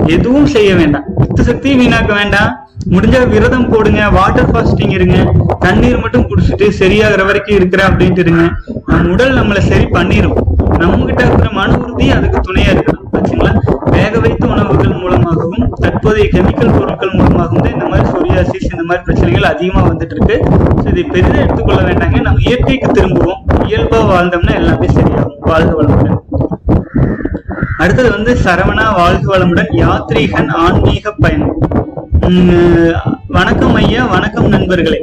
[0.07, 1.05] எதுவும் செய்ய வேண்டாம்.
[1.17, 2.53] பித்த சக்தியும் வீணாக்க வேண்டாம்.
[2.91, 4.09] முடிஞ்சா விரதம் போடுங்க.
[4.09, 5.19] வாட்டர் ஃபாஸ்டிங் இருங்க.
[5.59, 8.45] தண்ணீர் மட்டும் குடிச்சிட்டு சரியாகிற வரைக்கும் இருக்கிற அப்படின்ட்டு இருங்க.
[8.87, 10.39] நம்ம உடல் நம்மளை சரி பண்ணிரும்.
[10.79, 13.09] நம்ம கிட்ட இருக்கிற மன உறுதி அதுக்கு துணையா இருக்கணும்.
[13.19, 13.53] ஆச்சுங்களா?
[14.01, 19.51] வேக வைத்த உணவுகள் மூலமாகவும் தற்போதைய கெமிக்கல் பொருட்கள் மூலமாகவும் தான் இந்த மாதிரி சொரியாசிஸ் இந்த மாதிரி பிரச்சனைகள்
[19.53, 20.37] அதிகமா வந்துட்டு இருக்கு.
[20.81, 22.21] ஸோ இதை பெரிதாக எடுத்துக்கொள்ள வேண்டாங்க.
[22.27, 23.41] நம்ம இயற்கைக்கு திரும்புவோம்.
[23.71, 25.37] இயல்பா வாழ்ந்தோம்னா எல்லாமே சரியாகும்.
[25.51, 26.19] வாழ்க வளமுடன்.
[27.83, 31.55] அடுத்தது வந்து சரவணா வாழ்க வளமுடன் யாத்ரீகன் ஆன்மீக பயணம்.
[32.29, 32.95] உம்,
[33.39, 34.03] வணக்கம் ஐயா.
[34.17, 35.01] வணக்கம் நண்பர்களே.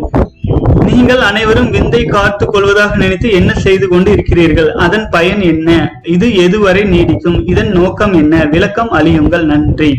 [0.94, 6.00] நீங்கள் அனைவரும் விந்தை காத்துக் கொள்வதாக நினைத்து என்ன செய்து கொண்டு இருக்கிறீர்கள் அதன் பயன் என்ன?
[6.04, 7.50] இது எதுவரை நீடிக்கும்?
[7.50, 8.46] இதன் நோக்கம் என்ன?
[8.46, 9.44] விளக்கம் அழியுங்கள்.
[9.44, 9.98] நன்றி.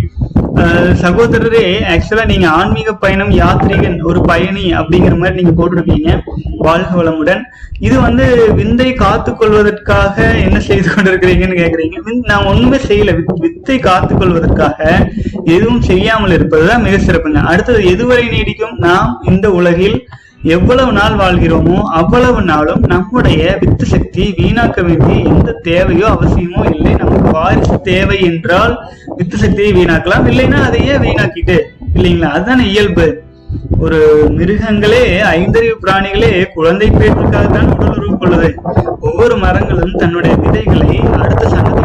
[1.03, 6.21] சகோதரரே ஆக்சுவலா நீங்க ஆன்மீக பயணம் யாத்ரீகன் ஒரு பயணி அப்படிங்கிற மாதிரி நீங்க போட்டிருக்கீங்க.
[6.59, 7.41] வாழ்க வளமுடன்.
[7.81, 11.99] இது வந்து விந்தை காத்துக் கொள்வதற்காக என்ன செய்து கொண்டிருக்கிறீங்கன்னு கேக்குறீங்க.
[12.23, 13.15] நான் ஒண்ணுமே செய்யல.
[13.15, 15.11] வித்- வித்தை காத்துக் கொள்வதற்காக
[15.45, 17.45] எதுவும் செய்யாமல் இருப்பதுதான் மிக சிறப்புங்க.
[17.45, 18.77] அடுத்தது எதுவரை நீடிக்கும்?
[18.77, 20.09] நாம் இந்த உலகில்
[20.55, 26.93] எவ்வளவு நாள் வாழ்கிறோமோ அவ்வளவு நாளும் நம்முடைய வித்து சக்தி வீணாக்க வேண்டிய எந்த தேவையோ அவசியமோ இல்லை.
[26.95, 28.75] நமக்கு வாரிசு தேவை என்றால்
[29.17, 30.29] வித்து சக்தியை வீணாக்கலாம்.
[30.33, 31.57] இல்லைன்னா அதையே வீணாக்கிட்டு
[31.95, 32.31] இல்லைங்களா?
[32.37, 33.07] அதுதானே இயல்பு.
[33.81, 33.99] ஒரு
[34.39, 35.03] மிருகங்களே
[35.37, 38.51] ஐந்தறிவு பிராணிகளே குழந்தை பேருக்காகத்தான் உடல் உறவு கொள்ளுது.
[39.01, 40.91] ஒவ்வொரு மரங்களும் தன்னுடைய விதைகளை
[41.23, 41.85] அடுத்த சந்ததி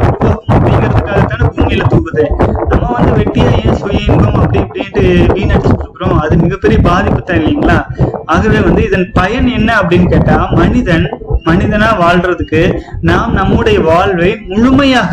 [1.06, 2.24] உருவாகும் பூமியில தூக்குது.
[2.72, 5.04] நம்ம வந்து வெட்டியா ஏன் சுய இன்பம் அப்படி இப்படின்ட்டு
[5.36, 6.18] வீணடிச்சுட்டு இருக்கிறோம்?
[6.24, 7.78] அது மிகப்பெரிய பாதிப்பு தான் இல்லைங்களா?
[8.26, 11.06] ஆகவே வந்து இதன் பயன் என்ன அப்படின்னு கேட்டா மனிதன்
[11.46, 12.62] மனிதனா வாழ்றதுக்கு
[13.02, 15.12] நாம் நம்முடைய வாழ்வை முழுமையாக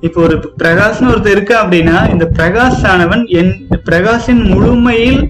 [0.00, 3.52] இப்போ ஒரு பிரகாஷ்னு ஒருத்தர் இருக்கா அப்படின்னா இந்த பிரகாஷ் ஆனவன் என்
[3.88, 5.20] பிரகாஷின் முழுமையில்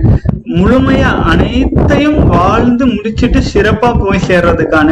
[0.58, 4.90] முழுமையா அனைத்தையும் வாழ்ந்து முடிச்சிட்டு சிறப்பா போய் சேர்றதுக்கான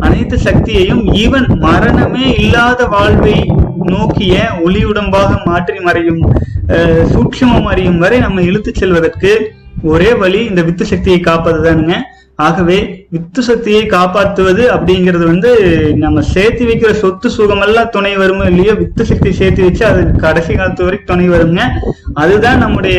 [0.00, 3.36] அனைத்து சக்தியையும் ஈவன் மரணமே இல்லாத வாழ்வை
[3.90, 6.22] நோக்கிய ஒளி உடம்பாக மாற்றி மறையும்
[7.12, 9.32] சூட்சமம் அறியும் வரை நம்ம இழுத்து செல்வதற்கு
[9.92, 11.94] ஒரே வழி இந்த வித்து சக்தியை காப்பதுதானுங்க.
[12.46, 12.76] ஆகவே
[13.14, 15.50] வித்து சக்தியை காப்பாற்றுவது அப்படிங்கிறது வந்து
[16.04, 20.86] நம்ம சேர்த்து வைக்கிற சொத்து சுகமெல்லாம் துணை வருமோ இல்லையோ வித்து சக்தி சேர்த்து வச்சு அது கடைசி காலத்து
[20.86, 21.60] வரைக்கும் துணை வருங்க.
[22.22, 22.98] அதுதான் நம்முடைய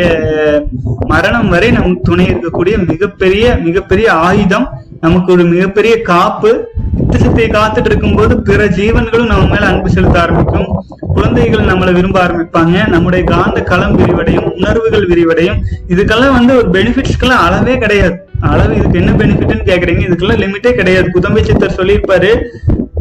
[1.13, 4.67] மரணம் வரை நமக்கு துணை இருக்கக்கூடிய மிகப்பெரிய மிகப்பெரிய ஆயுதம்.
[5.05, 6.51] நமக்கு ஒரு மிகப்பெரிய காப்பு
[6.97, 10.67] வித்து சக்தியை காத்துட்டு இருக்கும்போது பிற ஜீவன்களும் நம்ம மேல அன்பு செலுத்த ஆரம்பிக்கும்.
[11.13, 12.87] குழந்தைகள் நம்மளை விரும்ப ஆரம்பிப்பாங்க.
[12.87, 15.59] நம்முடைய காந்த களம் விரிவடையும் உணர்வுகள் விரிவடையும்.
[15.87, 18.15] இதுக்கெல்லாம் வந்து ஒரு பெனிஃபிட்ஸ்க்கெல்லாம் அளவே கிடையாது.
[18.39, 20.03] அளவு இதுக்கு என்ன பெனிஃபிட்னு கேக்குறீங்க?
[20.09, 21.09] இதுக்கெல்லாம் லிமிட்டே கிடையாது.
[21.13, 22.31] குதம்பை சித்தர் சொல்லியிருப்பாரு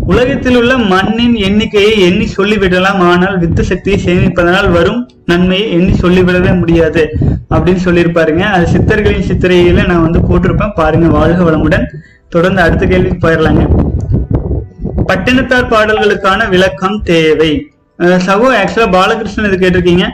[0.07, 3.01] உலகத்தில் உள்ள மண்ணின் எண்ணிக்கையை எண்ணி சொல்லிவிடலாம்.
[3.11, 7.03] ஆனால் வித்து சக்தியை சேமிப்பதனால் வரும் நன்மையை எண்ணி சொல்லிவிடவே முடியாது.
[7.55, 8.45] அப்படின்னு சொல்லியிருப்பாருங்க.
[8.57, 10.75] அது சித்தர்களின் சித்திரையில நான் வந்து போட்டிருப்பேன்.
[10.75, 11.87] பாருங்க வாழ்க வளமுடன்.
[12.29, 13.63] தொடர்ந்து அடுத்த கேள்விக்கு போயிடலாங்க
[15.09, 17.53] பட்டினத்தார் பாடல்களுக்கான விளக்கம் தேவை.
[18.27, 20.07] சகோ ஆக்சுவலா பாலகிருஷ்ணன் இது கேட்டிருக்கீங்க.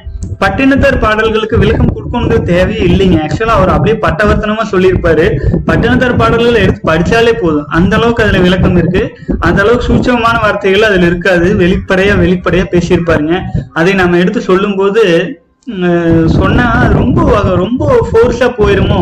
[0.42, 3.16] பட்டினத்தார் பாடல்களுக்கு விளக்கம் கொடுக்கணுங்கிறது தேவையே இல்லைங்க.
[3.24, 5.26] ஆக்சுவலா அவர் அப்படியே பட்டவர்த்தனமா சொல்லியிருப்பாரு.
[5.68, 7.66] பட்டினத்தார் பாடல்கள் எடுத்து படிச்சாலே போதும்.
[7.78, 9.02] அந்த அளவுக்கு அதுல விளக்கம் இருக்கு.
[9.38, 11.50] அந்த அளவுக்கு சூட்சமான வார்த்தைகள் அதுல இருக்காது.
[11.62, 13.36] வெளிப்படையா வெளிப்படையா பேசியிருப்பாருங்க.
[13.72, 16.66] அதை நம்ம எடுத்து சொல்லும்போது போது சொன்னா
[16.98, 17.22] ரொம்ப
[17.62, 19.00] ரொம்ப ஃபோர்ஸா போயிருமோ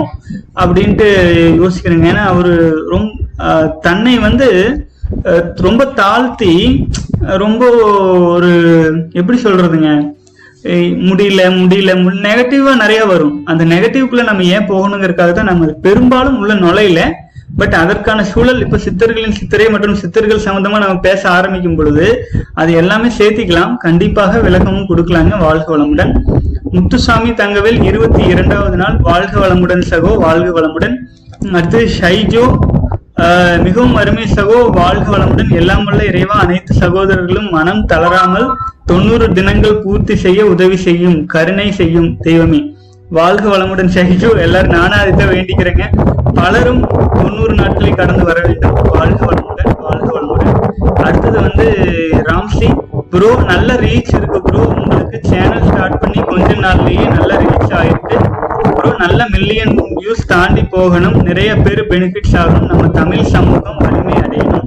[0.63, 1.07] அப்படின்ட்டு
[1.61, 2.07] யோசிக்கிறேங்க.
[2.13, 2.55] ஏன்னா அவரு
[2.95, 3.13] ரொம்ப
[3.87, 4.49] தன்னை வந்து
[5.67, 6.55] ரொம்ப தாழ்த்தி
[7.43, 7.63] ரொம்ப
[8.35, 8.53] ஒரு
[9.21, 9.91] எப்படி சொல்றதுங்க?
[11.09, 11.93] முடியல முடியல
[12.27, 13.35] நெகட்டிவா நிறைய வரும்.
[13.51, 17.01] அந்த நெகட்டிவ்க்குள்ள நம்ம ஏன் போகணுங்கிறதுக்காக தான் நம்ம பெரும்பாலும் உள்ள நுழையில
[17.61, 22.07] பட் அதற்கான சூழல் இப்ப சித்தர்களின் சித்திரை மற்றும் சித்தர்கள் சம்பந்தமா நம்ம பேச ஆரம்பிக்கும் பொழுது
[22.61, 23.73] அது எல்லாமே சேர்த்திக்கலாம்.
[23.85, 26.13] கண்டிப்பாக விளக்கமும் கொடுக்கலாங்க வாழ்க வளமுடன்.
[26.77, 30.97] முத்துசாமி தங்கவேல் இருபத்தி இரண்டாவது நாள் வாழ்க வளமுடன் சகோ வாழ்க வளமுடன்.
[31.59, 32.45] அடுத்து ஷைஜோ
[33.67, 35.53] மிகவும் அருமை சகோ வாழ்க வளமுடன்.
[35.61, 38.49] எல்லாம் வல்ல இறைவா அனைத்து சகோதரர்களும் மனம் தளராமல்
[38.91, 42.61] தொண்ணூறு தினங்கள் பூர்த்தி செய்ய உதவி செய்யும் கருணை செய்யும் தெய்வமே.
[43.19, 45.85] வாழ்க வளமுடன் ஷஹிஜு எல்லாரும் நானா அதை வேண்டிக்கிறேங்க.
[46.39, 46.83] பலரும்
[47.17, 48.77] தொண்ணூறு நாட்களை கடந்து வர வேண்டும்.
[48.97, 50.55] வாழ்க வளமுடன் வாழ்க வளமுடன்.
[51.07, 51.67] அடுத்தது வந்து
[52.31, 52.69] ராம்சி
[53.13, 58.19] ப்ரோ நல்ல ரீச் இருக்கு ப்ரோ உங்களுக்கு சேனல் ஸ்டார்ட் பண்ணி கொஞ்ச நாள்லயே நல்ல ரீச் ஆயிருக்கு.
[58.75, 61.17] ஒரு நல்ல மில்லியன் வியூஸ் தாண்டி போகணும்.
[61.29, 64.67] நிறைய பேர் பெனிஃபிட்ஸ் ஆகணும் நம்ம தமிழ் சமூகம் வலிமை அடையணும்.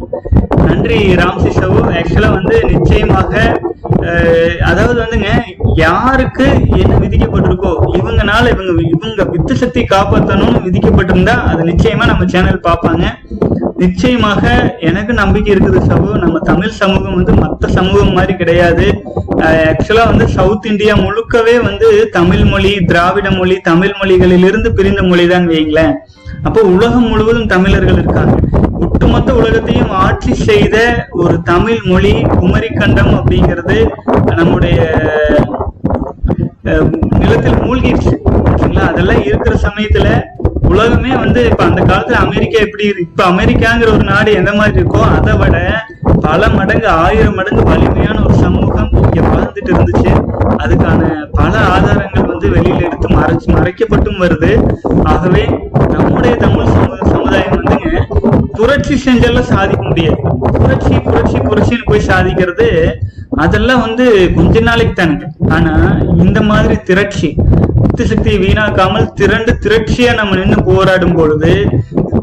[0.68, 3.34] நன்றி ராம்சி சவு ஆக்சுவலா வந்து நிச்சயமாக
[4.70, 5.30] அதாவது வந்துங்க
[5.82, 6.46] யாருக்கு
[6.82, 13.06] என்ன விதிக்கப்பட்டிருக்கோ இவங்கனால இவங்க இவங்க வித்து சக்தி காப்பாற்றணும்னு விதிக்கப்பட்டிருந்தா அது நிச்சயமா நம்ம சேனல் பார்ப்பாங்க.
[13.82, 14.44] நிச்சயமாக
[14.88, 18.86] எனக்கு நம்பிக்கை இருக்குது சபு நம்ம தமிழ் சமூகம் வந்து மற்ற சமூகம் மாதிரி கிடையாது.
[19.72, 25.96] ஆக்சுவலா வந்து சவுத் இந்தியா முழுக்கவே வந்து தமிழ் மொழி திராவிட மொழி தமிழ் மொழிகளிலிருந்து பிரிந்த மொழிதான் வைங்களேன்
[26.48, 28.36] அப்போ உலகம் முழுவதும் தமிழர்கள் இருக்காங்க.
[28.86, 30.78] ஒட்டுமொத்த உலகத்தையும் ஆட்சி செய்த
[31.22, 33.78] ஒரு தமிழ் மொழி குமரி கண்டம் அப்படிங்கிறது
[34.40, 34.78] நம்முடைய
[37.22, 38.14] நிலத்தில் மூழ்கிடுச்சு.
[38.60, 38.86] சரிங்களா?
[38.92, 40.08] அதெல்லாம் இருக்கிற சமயத்துல
[40.72, 45.34] உலகமே வந்து இப்ப அந்த காலத்துல அமெரிக்கா எப்படி இப்ப அமெரிக்காங்கிற ஒரு நாடு எந்த மாதிரி இருக்கோ அதை
[45.42, 45.58] விட
[46.26, 50.12] பல மடங்கு ஆயிரம் மடங்கு வலிமையான ஒரு சமூகம் இங்க வாழ்ந்துட்டு இருந்துச்சு.
[50.64, 51.02] அதுக்கான
[51.40, 54.52] பல ஆதாரங்கள் வந்து வெளியில எடுத்து மறைச்சு மறைக்கப்பட்டும் வருது.
[55.14, 55.44] ஆகவே
[55.96, 57.90] நம்முடைய தமிழ் சமூக சமுதாயம் வந்துங்க
[58.58, 60.20] புரட்சி செஞ்செல்லாம் சாதிக்க முடியாது.
[60.60, 62.68] புரட்சி புரட்சி புரட்சின்னு போய் சாதிக்கிறது
[63.44, 64.06] அதெல்லாம் வந்து
[64.38, 65.26] கொஞ்ச நாளைக்கு தானுங்க.
[65.56, 65.74] ஆனா
[66.26, 67.30] இந்த மாதிரி திரட்சி
[68.00, 71.50] யுக்தி சக்தியை வீணாக்காமல் திரண்டு திரட்சியா நம்ம நின்று போராடும் பொழுது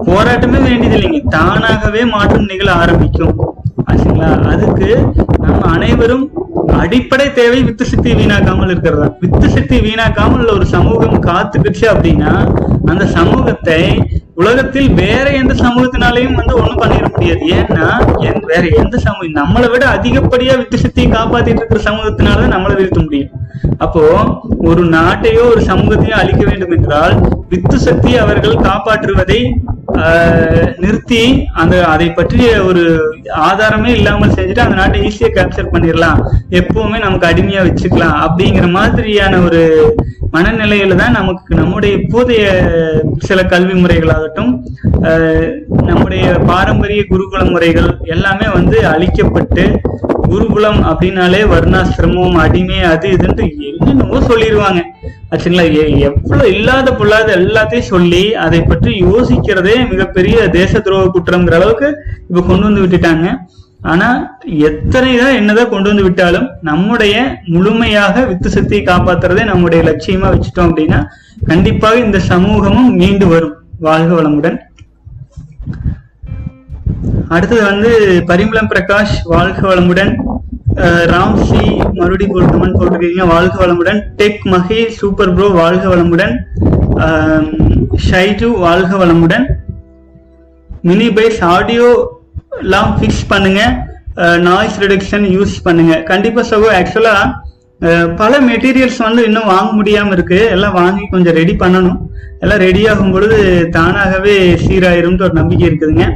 [0.07, 3.35] போராட்டமே வேண்டியது இல்லைங்க தானாகவே மாற்றம் நிகழ ஆரம்பிக்கும்.
[3.87, 4.31] ஆச்சுங்களா?
[4.53, 4.89] அதுக்கு
[5.43, 6.25] நம்ம அனைவரும்
[6.79, 12.33] அடிப்படை தேவை வித்து சக்தி வீணாக்காமல் இருக்கிறதா வித்து சக்தி வீணாக்காமல் ஒரு சமூகம் காத்துக்கிச்சு அப்படின்னா
[12.87, 13.81] அந்த சமூகத்தை
[14.41, 17.43] உலகத்தில் வேற எந்த சமூகத்தினாலையும் வந்து ஒண்ணும் பண்ணிட முடியாது.
[17.59, 17.87] ஏன்னா
[18.51, 23.33] வேற எந்த சமூகம் நம்மளை விட அதிகப்படியா வித்து சக்தியை காப்பாத்திட்டு இருக்கிற சமூகத்தினாலதான் நம்மளை வீழ்த்த முடியும்.
[23.85, 24.03] அப்போ
[24.71, 27.15] ஒரு நாட்டையோ ஒரு சமூகத்தையோ அழிக்க வேண்டும் என்றால்
[27.49, 29.41] வித்து சக்தி அவர்கள் காப்பாற்றுவதை
[30.81, 31.21] நிறுத்தி
[31.57, 32.83] அந்த அதை பற்றிய ஒரு
[33.45, 36.19] ஆதாரமே இல்லாமல் செஞ்சுட்டு அந்த நாட்டை ஈஸியா கேப்சர் பண்ணிடலாம்
[36.59, 38.17] எப்பவுமே நமக்கு அடிமையா வச்சுக்கலாம்.
[38.25, 39.63] அப்படிங்கிற மாதிரியான ஒரு
[40.33, 42.45] மனநிலையில தான் நமக்கு நம்முடைய இப்போதைய
[43.27, 44.51] சில கல்வி முறைகளாகட்டும்
[45.07, 45.49] ஆஹ்,
[45.89, 49.65] நம்முடைய பாரம்பரிய குருகுல முறைகள் எல்லாமே வந்து அழிக்கப்பட்டு
[50.27, 54.81] குருகுலம் அப்படின்னாலே வர்ணாசிரமம் அடிமை அது இதுன்ட்டு என்னென்னவோ சொல்லிடுவாங்க
[55.33, 55.65] ஆச்சுங்களா?
[56.09, 61.89] எவ்வளவு இல்லாத பொல்லாத எல்லாத்தையும் சொல்லி அதை பற்றி யோசிக்கிறதே மிகப்பெரிய தேச துரோக குற்றம்ங்கிற அளவுக்கு
[62.29, 63.27] இப்ப கொண்டு வந்து விட்டுட்டாங்க.
[63.93, 64.09] ஆனா
[64.69, 67.17] எத்தனை தான் என்னதான் கொண்டு வந்து விட்டாலும் நம்முடைய
[67.55, 71.01] முழுமையாக வித்து சக்தியை காப்பாத்துறதே நம்முடைய லட்சியமா வச்சுட்டோம் அப்படின்னா
[71.51, 73.55] கண்டிப்பாக இந்த சமூகமும் மீண்டு வரும்.
[73.87, 74.57] வாழ்க வளமுடன்.
[77.35, 77.91] அடுத்தது வந்து
[78.31, 80.13] பரிமளம் பிரகாஷ் வாழ்க வளமுடன்.
[81.13, 81.63] ராம்சி
[81.99, 83.27] மறுபடியும் ஒரு கமெண்ட் போட்டிருக்கீங்க.
[83.35, 84.01] வாழ்க வளமுடன்.
[84.21, 86.35] டெக் மகே சூப்பர் ப்ரோ வாழ்க வளமுடன்.
[88.09, 89.47] ஷைஜு வாழ்க வளமுடன்.
[90.89, 91.89] மினி பைஸ் ஆடியோ
[92.65, 93.63] எல்லாம் ஃபிக்ஸ் பண்ணுங்க.
[94.49, 95.95] நாய்ஸ் ரிடக்ஷன் யூஸ் பண்ணுங்க.
[96.11, 97.17] கண்டிப்பா சகோ ஆக்சுவலா
[98.21, 100.39] பல மெட்டீரியல்ஸ் வந்து இன்னும் வாங்க முடியாம இருக்கு.
[100.55, 101.99] எல்லாம் வாங்கி கொஞ்சம் ரெடி பண்ணணும்.
[102.45, 103.39] எல்லாம் ரெடி ஆகும் பொழுது
[103.75, 106.07] தானாகவே சீராயிரும்னு ஒரு நம்பிக்கை இருக்குதுங்க.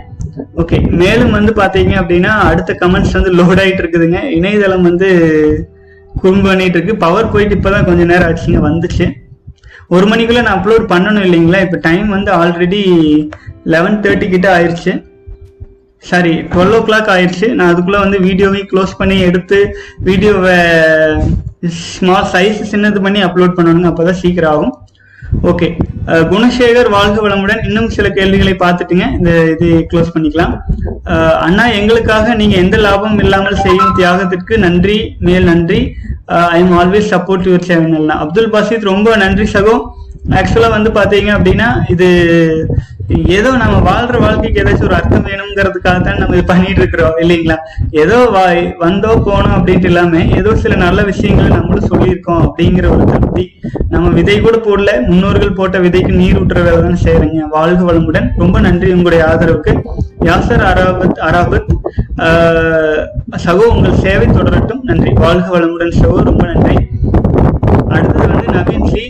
[0.62, 4.20] ஓகே மேலும் வந்து பாத்தீங்க அப்படின்னா அடுத்த கமெண்ட்ஸ் வந்து லோட் ஆயிட்டு இருக்குதுங்க.
[4.38, 5.08] இணையதளம் வந்து
[6.22, 6.94] குறும்பு பண்ணிட்டு இருக்கு.
[7.04, 9.06] பவர் போயிட்டு இப்பதான் கொஞ்ச நேரம் ஆச்சுங்க வந்துச்சு.
[9.96, 11.60] ஒரு மணிக்குள்ள நான் அப்லோட் பண்ணணும் இல்லைங்களா?
[11.66, 12.82] இப்போ டைம் வந்து ஆல்ரெடி
[13.74, 14.92] லெவன் தேர்ட்டி கிட்ட ஆயிடுச்சு
[16.10, 19.58] சாரி டுவெல் ஓ கிளாக் ஆயிடுச்சு நான் அதுக்குள்ள வந்து வீடியோவை க்ளோஸ் பண்ணி எடுத்து
[20.08, 20.54] வீடியோவை
[21.88, 23.90] ஸ்மால் சைஸ் சின்னது பண்ணி அப்லோட் பண்ணணுங்க.
[23.90, 24.74] அப்பதான் சீக்கிரம் ஆகும்.
[25.50, 25.68] ஓகே
[26.08, 27.66] குணசேகர் வாழ்க வளமுடன்.
[27.66, 29.06] இன்னும் சில கேள்விகளை பார்த்துட்டுங்க.
[29.18, 30.54] இந்த இது க்ளோஸ் பண்ணிக்கலாம்.
[31.46, 35.96] அண்ணா எங்களுக்காக நீங்க எந்த லாபமும் இல்லாமல் செய்யும் தியாகத்திற்கு நன்றி மேல் நன்றி.
[36.26, 39.74] I am always support your channel Abdul Basit ரொம்ப நன்றி சகோ.
[40.22, 42.08] ஆக்சுவலா வந்து பாத்தீங்க அப்படின்னா இது
[43.36, 47.56] ஏதோ நம்ம வாழ்ற வாழ்க்கைக்கு ஏதாச்சும் ஒரு அர்த்தம் வேணுங்கிறதுக்காக தான் நம்ம இது பண்ணிட்டு இருக்கிறோம் இல்லைங்களா?
[48.02, 53.44] ஏதோ வாய் வந்தோ போனோம் அப்படின்ட்டு இல்லாம ஏதோ சில நல்ல விஷயங்களை நம்மளும் சொல்லியிருக்கோம் அப்படிங்கிற ஒரு திருப்தி.
[53.88, 58.28] நம்ம விதை கூட போடல முன்னோர்கள் போட்ட விதைக்கு நீர் ஊற்றுற வேலை தான் செய்யறீங்க வாழ்க வளமுடன்.
[58.36, 59.74] ரொம்ப நன்றி உங்களுடைய ஆதரவுக்கு.
[60.24, 61.70] யாசர் அராபத் அராபத்
[62.24, 63.02] ஆஹ்,
[63.38, 64.82] சகோ உங்கள் சேவை தொடரட்டும்.
[64.82, 65.12] நன்றி.
[65.18, 66.18] வாழ்க வளமுடன் சகோ.
[66.22, 66.76] ரொம்ப நன்றி.
[68.56, 69.04] நவீன் ஜி.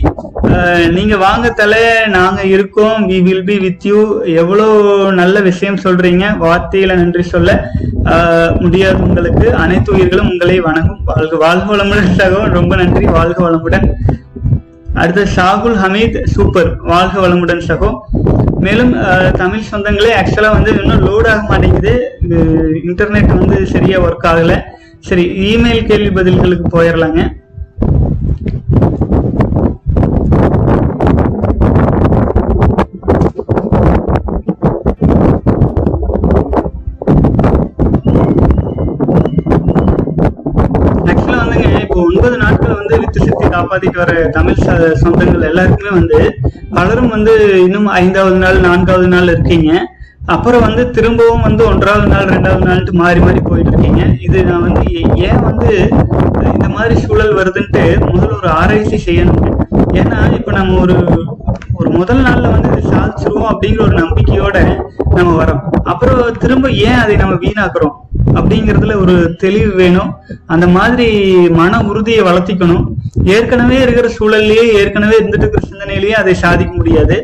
[0.97, 3.09] நீங்க வாங்க தலை நாங்க இருக்கோம்.
[3.09, 3.99] We will be with you
[4.41, 4.65] எவ்வளோ
[5.21, 6.25] நல்ல விஷயம் சொல்றீங்க.
[6.45, 7.51] வார்த்தையில நன்றி சொல்ல.
[8.59, 9.47] முடியாது உங்களுக்கு.
[9.63, 11.03] அனைத்து உயிர்களும் உங்களை வணங்கும்.
[11.05, 12.39] வாழ்க வாழ்க வளமுடன் சகோ.
[12.57, 13.05] ரொம்ப நன்றி.
[13.17, 13.87] வாழ்க வளமுடன்.
[14.93, 16.69] அடுத்த ஷாகுல் ஹமீத் சூப்பர்.
[16.91, 17.89] வாழ்க வளமுடன் சகோ.
[18.65, 18.91] மேலும்
[19.41, 21.93] தமிழ் சொந்தங்களே ஆக்சுவலா வந்து இன்னும் லோட் ஆக மாட்டேங்குது.
[22.89, 24.55] இன்டர்நெட் வந்து சரியா ஒர்க் ஆகல.
[25.09, 27.21] சரி இமெயில் கேள்வி பதில்களுக்கு போயிடலாங்க
[41.11, 41.97] ஆக்சுவலா வந்துங்க இப்போ
[42.61, 46.17] நாட்கள் வந்து வித்து சித்தி காப்பாத்திட்டு வர தமிழ் ச- சொந்தங்கள் எல்லாருக்குமே வந்து
[46.71, 49.71] பலரும் வந்து இன்னும் ஐந்தாவது நாள் நான்காவது நாள் இருக்கீங்க.
[50.27, 54.83] அப்புறம் வந்து திரும்பவும் வந்து ஒன்றாவது நாள் ரெண்டாவது நாள்ட்டு மாறி மாறி போயிட்டு இருக்கீங்க இது நான் வந்து
[55.25, 55.69] ஏன் வந்து
[56.51, 59.47] இந்த மாதிரி சூழல் வருதுன்ட்டு முதல்ல ஒரு ஆராய்ச்சி செய்யணுங்க
[59.95, 60.95] ஏன்னா இப்ப நம்ம ஒரு
[61.79, 62.69] ஒரு முதல் நாள்ல வந்து
[63.41, 64.57] இருக்கும் அப்படிங்கிற ஒரு நம்பிக்கையோட
[65.17, 65.61] நம்ம வரோம்.
[65.91, 67.95] அப்புறம் திரும்ப ஏன் அதை நம்ம வீணாக்குறோம்?
[68.37, 70.11] அப்படிங்கிறதுல ஒரு தெளிவு வேணும்.
[70.53, 71.07] அந்த மாதிரி
[71.59, 72.85] மன உறுதியை வளர்த்திக்கணும்.
[73.35, 77.17] ஏற்கனவே இருக்கிற சூழல்லையே ஏற்கனவே இருந்துட்டு இருக்கிற சிந்தனையிலேயே அதை சாதிக்க முடியாது.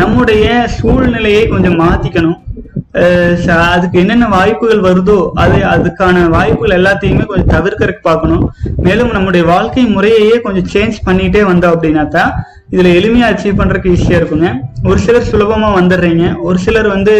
[0.00, 0.46] நம்முடைய
[0.78, 2.40] சூழ்நிலையை கொஞ்சம் மாத்திக்கணும்.
[3.74, 8.44] அதுக்கு என்னென்ன வாய்ப்புகள் வருதோ அது அதுக்கான வாய்ப்புகள் எல்லாத்தையுமே கொஞ்சம் தவிர்க்கறதுக்கு பார்க்கணும்.
[8.86, 12.32] மேலும் நம்முடைய வாழ்க்கை முறையையே கொஞ்சம் சேஞ்ச் பண்ணிட்டே வந்தோம் அப்படின்னா தான்
[12.74, 14.48] இதுல எளிமையா அச்சீவ் பண்றதுக்கு ஈஸியா இருக்குங்க.
[14.90, 16.24] ஒரு சிலர் சுலபமா வந்துடுறீங்க.
[16.46, 17.14] ஒரு சிலர் வந்து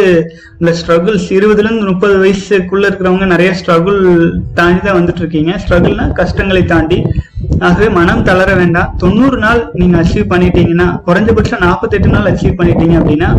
[0.61, 4.01] இந்த ஸ்ட்ரகிள்ஸ் இருபதுல இருந்து முப்பது வயசுக்குள்ள இருக்கிறவங்க நிறைய ஸ்ட்ரகிள்
[4.59, 6.99] தாண்டி தான் வந்துட்டு இருக்கீங்க ஸ்ட்ரகிள்னா கஷ்டங்களை தாண்டி.
[7.67, 8.93] ஆகவே மனம் தளர வேண்டாம்.
[9.03, 13.31] தொண்ணூறு நாள் நீங்க அச்சீவ் பண்ணிட்டீங்கன்னா குறைஞ்சபட்சம் நாற்பத்தெட்டு நாள் அச்சீவ் பண்ணிட்டீங்க அப்படின்னா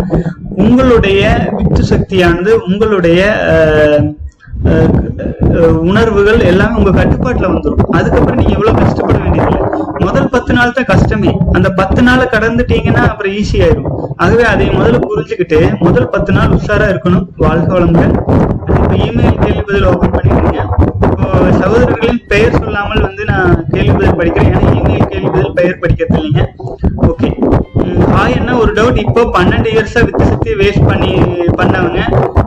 [0.65, 1.21] உங்களுடைய
[1.57, 3.21] வித்து சக்தியானது உங்களுடைய
[5.89, 9.61] உணர்வுகள் எல்லாமே உங்க கட்டுப்பாட்டுல வந்துடும் அதுக்கப்புறம் நீங்க எவ்வளவு கஷ்டப்பட வேண்டியதில்லை.
[10.05, 11.31] முதல் பத்து நாள் தான் கஷ்டமே.
[11.57, 13.89] அந்த பத்து நாளை கடந்துட்டீங்கன்னா அப்புறம் ஈஸி ஆயிடும்
[14.23, 17.25] ஆகவே அதை முதல்ல புரிஞ்சுக்கிட்டு முதல் பத்து நாள் உஷாரா இருக்கணும்.
[17.45, 18.15] வாழ்க வளமுடன்
[18.79, 20.61] இப்ப இமெயில் கேள்வி பதில் ஓபன் பண்ணிருக்கீங்க
[21.07, 21.27] இப்போ
[21.61, 24.51] சகோதரர்களின் பெயர் சொல்லாமல் வந்து நான் கேள்வி பதில் படிக்கிறேன்.
[24.55, 26.43] ஏன்னா இமெயில் கேள்வி பதில் பெயர் படிக்கிறது இல்லைங்க
[27.11, 27.24] ஓகே
[28.29, 31.13] என்ன ஒரு டவுட் இப்போ பன்னெண்டு இயர்ஸா வித்து சக்தி வேஸ்ட் பண்ணி
[31.57, 31.99] பண்ணவங்க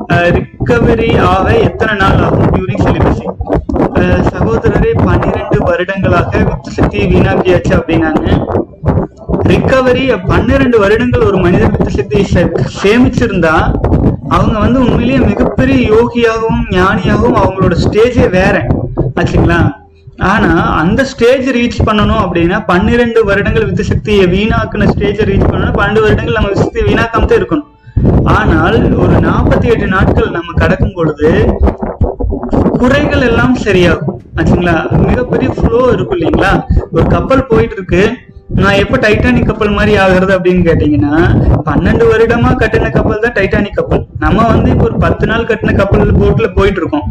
[0.08, 3.26] ரிக்கவரி ஆக எத்தனை நாள் ஆகும் டியூரிங் செலிபஸி
[4.20, 8.46] சகோதரரே பன்னிரெண்டு வருடங்களாக வித்து சுத்தி வீணாக்கியாச்சு அப்படின்னாங்க.
[9.42, 13.74] ரிக்கவரி பன்னிரெண்டு வருடங்கள் ஒரு மனித வித்து சுத்தி சே- சேமிச்சிருந்தா
[14.28, 18.66] அவங்க வந்து உண்மையிலேயே மிகப்பெரிய யோகியாகவும் ஞானியாகவும் அவங்களோட ஸ்டேஜே வேற.
[19.16, 19.77] ஆச்சுங்களா?
[20.18, 25.76] ஆனா அந்த ஸ்டேஜ் ரீச் பண்ணணும் அப்படின்னா பன்னிரெண்டு வருடங்கள் வித்து சக்தியை வீணாக்குன ஸ்டேஜ் ரீச் பண்ணணும்.
[25.78, 27.68] பன்னெண்டு வருடங்கள் நம்ம வித்து சக்தியை வீணாக்காம தான் இருக்கணும்.
[28.24, 31.54] ஆனால் ஒரு நாற்பத்தி எட்டு நாட்கள் நம்ம கடக்கும் பொழுது
[32.78, 34.18] குறைகள் எல்லாம் சரியாகும்.
[34.36, 35.06] ஆச்சுங்களா?
[35.06, 36.64] மிகப்பெரிய ஃப்ளோ இருக்கும் இல்லைங்களா?
[36.92, 38.16] ஒரு கப்பல் போயிட்டு இருக்கு.
[38.48, 41.14] நான் எப்ப டைட்டானிக் கப்பல் மாதிரி ஆகுறது அப்படின்னு கேட்டீங்கன்னா
[41.66, 46.14] பன்னெண்டு வருடமா கட்டின கப்பல் தான் டைட்டானிக் கப்பல் நம்ம வந்து இப்போ ஒரு பத்து நாள் கட்டின கப்பல்
[46.20, 47.06] போட்ல போயிட்டு இருக்கோம்.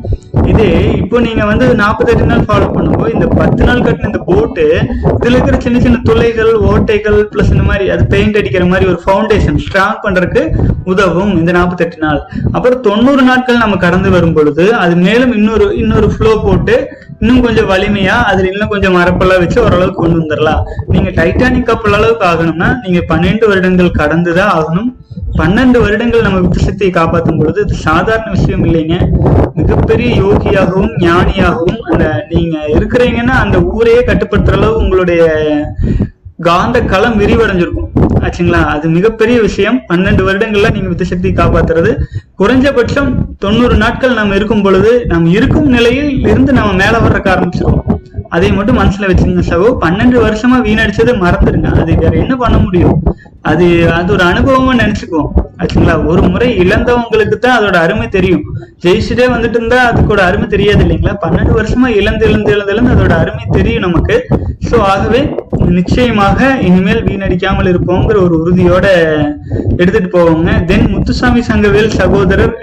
[0.52, 0.66] இது
[1.02, 4.66] இப்போ நீங்க வந்து நாற்பத்தெட்டு நாள் ஃபாலோ பண்ணும்போது இந்த பத்து நாள் கட்டின இந்த போட்டு
[5.14, 9.62] இதுல இருக்கிற சின்ன சின்ன துளைகள் ஓட்டைகள் பிளஸ் இந்த மாதிரி அது பெயிண்ட் அடிக்கிற மாதிரி ஒரு ஃபவுண்டேஷன்
[9.66, 10.44] ஸ்ட்ராங் பண்றதுக்கு
[10.84, 12.22] உதவும் இந்த நாற்பத்தெட்டு நாள்.
[12.56, 16.78] அப்புறம் தொண்ணூறு நாட்கள் நம்ம கடந்து வரும் பொழுது அது மேலும் இன்னொரு இன்னொரு ஃப்ளோ போட்டு
[17.22, 22.26] இன்னும் கொஞ்சம் வலிமையா அதுல இன்னும் கொஞ்சம் மரப்பெல்லாம் வச்சு ஓரளவுக்கு கொண்டு வந்துடலாம் நீங்க டைட்டானிக் கப்பல் அளவுக்கு
[22.26, 24.90] ஆகணும்னா நீங்க பன்னெண்டு வருடங்கள் கடந்துதான் ஆகணும்.
[25.38, 28.96] பன்னெண்டு வருடங்கள் நம்ம வித்து காப்பாற்றும் பொழுது இது சாதாரண விஷயம் இல்லைங்க.
[29.56, 35.24] மிகப்பெரிய யோகியாகவும் ஞானியாகவும் அந்த நீங்க இருக்கிறீங்கன்னா அந்த ஊரையே கட்டுப்படுத்துற அளவு உங்களுடைய
[36.42, 37.90] காந்த களம் விரிவடைஞ்சிருக்கும்.
[38.20, 38.66] ஆச்சுங்களா?
[38.66, 39.82] அது மிகப்பெரிய விஷயம்.
[39.90, 41.98] பன்னெண்டு வருடங்கள்ல நீங்க வித்து சக்தி காப்பாத்துறது.
[42.40, 47.87] குறைஞ்சபட்சம் தொண்ணூறு நாட்கள் நம்ம இருக்கும் பொழுது நம்ம இருக்கும் நிலையில் இருந்து நம்ம மேல வர்றக்க ஆரம்பிச்சிருவோம்.
[48.36, 49.70] அதை மட்டும் மனசுல வச்சுங்க சகோ.
[49.84, 51.70] பன்னெண்டு வருஷமா வீணடிச்சதை மறந்துடுங்க.
[51.82, 52.98] அது வேற என்ன பண்ண முடியும்?
[53.52, 53.66] அது
[53.98, 55.30] அது ஒரு அனுபவமா நினைச்சுக்குவோம்.
[55.62, 55.94] ஆச்சுங்களா?
[56.12, 58.44] ஒரு முறை இழந்தவங்களுக்கு தான் அதோட அருமை தெரியும்.
[58.84, 61.14] ஜெயிச்சுட்டே வந்துட்டு இருந்தா அதுக்கோட அருமை தெரியாது இல்லைங்களா?
[61.24, 64.18] பன்னெண்டு வருஷமா இழந்து இழந்து இழந்து இழந்து அதோட அருமை தெரியும் நமக்கு.
[64.70, 65.22] சோ ஆகவே
[65.78, 68.86] நிச்சயமாக இனிமேல் வீணடிக்காமல் இருப்போங்கிற ஒரு உறுதியோட
[69.82, 70.50] எடுத்துட்டு போவோங்க.
[70.66, 72.56] தென் முத்துசாமி சங்கவேல் சகோதரர்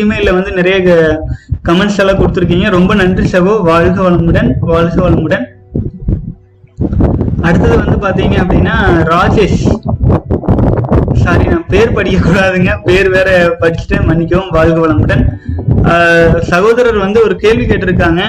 [0.00, 0.78] இமெயில வந்து நிறைய
[1.68, 2.70] கமெண்ட்ஸ் எல்லாம் கொடுத்துருக்கீங்க.
[2.70, 3.62] ரொம்ப நன்றி சகோ.
[3.62, 5.44] வாழ்க வளமுடன் வாழ்க வளமுடன்.
[7.42, 8.72] அடுத்தது வந்து பாத்தீங்க அப்படின்னா
[9.04, 9.80] ராஜேஷ்.
[11.14, 14.50] சாரி நான் பேர் படிக்க கூடாதுங்க பேர் வேற படிச்சுட்டு மன்னிக்கவும்.
[14.50, 15.26] வாழ்க வளமுடன்.
[15.82, 18.22] ஆஹ் சகோதரர் வந்து ஒரு கேள்வி கேட்டிருக்காங்க.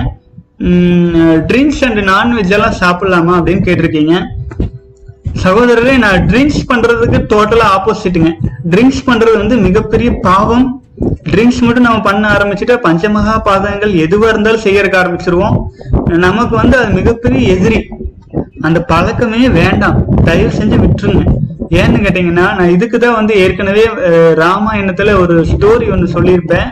[0.60, 4.24] ட்ரிங்க்ஸ் அண்ட் நான்வெஜ் எல்லாம் சாப்பிடலாமா அப்படின்னு கேட்டிருக்கீங்க.
[5.44, 8.34] சகோதரரே நான் ட்ரிங்க்ஸ் பண்றதுக்கு டோட்டலா ஆப்போசிட்டுங்க
[8.70, 10.83] ட்ரிங்க்ஸ் பண்றது வந்து மிகப்பெரிய பாவம்.
[11.32, 15.56] ட்ரிங்க்ஸ் மட்டும் நம்ம பண்ண ஆரம்பிச்சுட்டா பஞ்சமகா பாதகங்கள் எதுவா இருந்தாலும் செய்யறதுக்கு ஆரம்பிச்சிருவோம்.
[16.26, 17.80] நமக்கு வந்து அது மிகப்பெரிய எதிரி.
[18.68, 19.98] அந்த பழக்கமே வேண்டாம்.
[20.28, 21.24] தயவு செஞ்சு விட்டுருங்க.
[21.82, 23.84] ஏன்னு கேட்டீங்கன்னா நான் இதுக்கு தான் வந்து ஏற்கனவே
[24.44, 26.70] ராமாயணத்துல ஒரு ஸ்டோரி ஒன்று சொல்லியிருப்பேன்.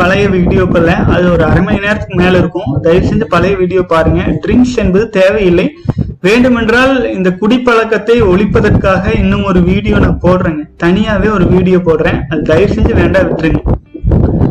[0.00, 2.70] பழைய வீடியோக்கள்ல அது ஒரு அரை மணி நேரத்துக்கு மேல இருக்கும்.
[2.82, 4.22] தயவு செஞ்சு பழைய வீடியோ பாருங்க.
[4.44, 5.66] ட்ரிங்க்ஸ் என்பது தேவையில்லை.
[6.20, 10.62] வேண்டுமென்றால் இந்த குடிப்பழக்கத்தை ஒழிப்பதற்காக இன்னும் ஒரு வீடியோ நான் போடுறேங்க.
[10.84, 12.20] தனியாவே ஒரு வீடியோ போடுறேன்.
[12.28, 13.62] அது தயவு செஞ்சு வேண்டாம் விட்டுருங்க.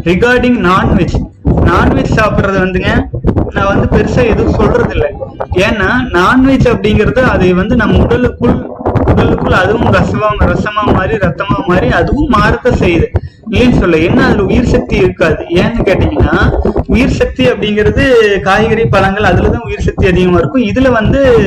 [0.09, 1.15] ரிகார்டிங் நான்வெஜ்
[1.69, 2.91] நான்வெஜ் சாப்பிட்றது வந்துங்க
[3.55, 5.09] நான் வந்து பெருசா எதுவும் சொல்றது இல்லை
[5.65, 8.55] ஏன்னா நான்வெஜ் அப்படிங்கிறது அதை வந்து நம்ம உடலுக்குள்
[9.05, 13.05] உடலுக்குள் அதுவும் ரசமா ரசமா மாறி ரத்தமா மாறி அதுவும் மாறத்த செய்யுது.
[13.51, 15.45] இல்லைன்னு சொல்ல என்ன அதுல உயிர் சக்தி இருக்காது?
[15.49, 18.05] ஏன்னு கேட்டீங்கன்னா உயிர் சக்தி அப்படிங்கிறது
[18.39, 20.63] காய்கறி பழங்கள் அதுலதான் உயிர் சக்தி அதிகமா இருக்கும்.
[20.63, 21.39] இதுல வந்து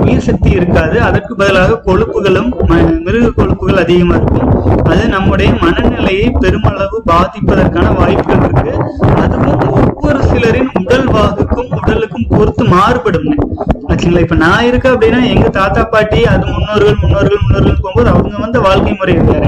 [0.00, 1.02] உயிர் சக்தி இருக்காது.
[1.02, 4.84] அதற்கு பதிலாக கொழுப்புகளும் ம- மிருக கொழுப்புகள் அதிகமா இருக்கும்.
[4.84, 8.92] அது நம்முடைய மனநிலையை பெருமளவு பாதிப்பதற்கான வாய்ப்புகள் இருக்கு.
[9.16, 13.26] அதுவும் ஒவ்வொரு சிலரின் உடல் வாகுக்கும் உடலுக்கும் பொறுத்து மாறுபடும்.
[13.90, 18.60] ஆச்சுங்களா இப்ப நான் இருக்கேன் அப்படின்னா எங்க தாத்தா பாட்டி அது முன்னோர்கள் முன்னோர்கள் முன்னோர்கள் போகும்போது அவங்க வந்து
[18.66, 19.46] வாழ்க்கை முறை வேற.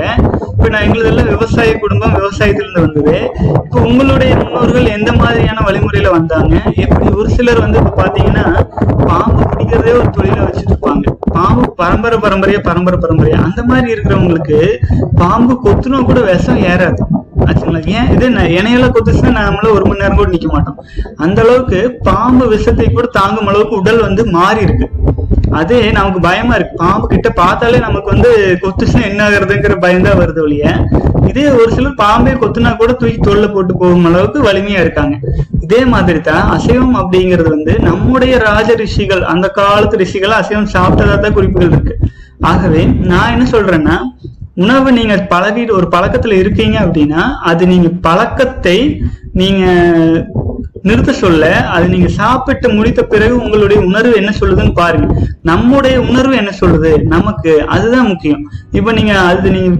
[0.52, 3.14] இப்ப நான் எங்களுதெல்லாம் விவசாய குடும்பம் விவசாயத்திலிருந்து வந்தது.
[3.64, 6.54] இப்ப உங்களுடைய முன்னோர்கள் எந்த மாதிரியான வழிமுறையில வந்தாங்க?
[6.84, 8.44] எப்படி ஒரு சிலர் வந்து இப்ப பாத்தீங்கன்னா
[9.08, 13.40] பாம்பு பிடிக்கிறதே ஒரு தொழிலை வச்சுட்டு இருப்பாங்க பாம்பு பரம்பரை பரம்பரையா பரம்பரை பரம்பரையா.
[13.48, 14.58] அந்த மாதிரி இருக்கிறவங்களுக்கு
[15.22, 17.00] பாம்பு கொத்துனா கூட விஷம் ஏறாது.
[17.46, 18.08] ஆச்சுங்களா ஏன்?
[18.14, 20.78] இது இணையெல்லாம் கொத்துச்சுன்னா நம்மள ஒரு மணி நேரம் கூட நிக்க மாட்டோம்.
[21.24, 24.88] அந்த அளவுக்கு பாம்பு விஷத்தை கூட தாங்கும் அளவுக்கு உடல் வந்து மாறி இருக்கு.
[25.60, 26.74] அதே நமக்கு பயமா இருக்கு.
[26.84, 28.30] பாம்பு கிட்ட பார்த்தாலே நமக்கு வந்து
[28.62, 30.64] கொத்துச்சுன்னா என்ன ஆகுறதுங்கிற பயம்தான் வருது ஒழிய.
[31.30, 35.14] இதே ஒரு சிலர் பாம்பே கொத்துனா கூட தூக்கி தொல்லை போட்டு போகும் அளவுக்கு வலிமையா இருக்காங்க.
[35.66, 41.36] இதே மாதிரி தான் அசைவம் அப்படிங்கிறது வந்து நம்முடைய ராஜ ரிஷிகள் அந்த காலத்து ரிஷிகள் அசைவம் சாப்பிட்டதா தான்
[41.38, 41.96] குறிப்புகள் இருக்கு.
[42.50, 43.96] ஆகவே நான் என்ன சொல்றேன்னா
[44.54, 49.00] உணவு நீங்க பழகிட்டு ஒரு பழக்கத்துல இருக்கீங்க அப்படின்னா அது நீங்க பழக்கத்தை
[49.32, 49.64] நீங்க
[50.82, 55.14] நிறுத்த சொல்ல அது நீங்க சாப்பிட்டு முடித்த பிறகு உங்களுடைய உணர்வு என்ன சொல்லுதுன்னு பாருங்க.
[55.42, 57.02] நம்முடைய உணர்வு என்ன சொல்லுது?
[57.02, 57.66] நமக்கு.
[57.66, 58.50] அதுதான் முக்கியம்.
[58.72, 59.70] இப்ப நீங்க அது நீங்க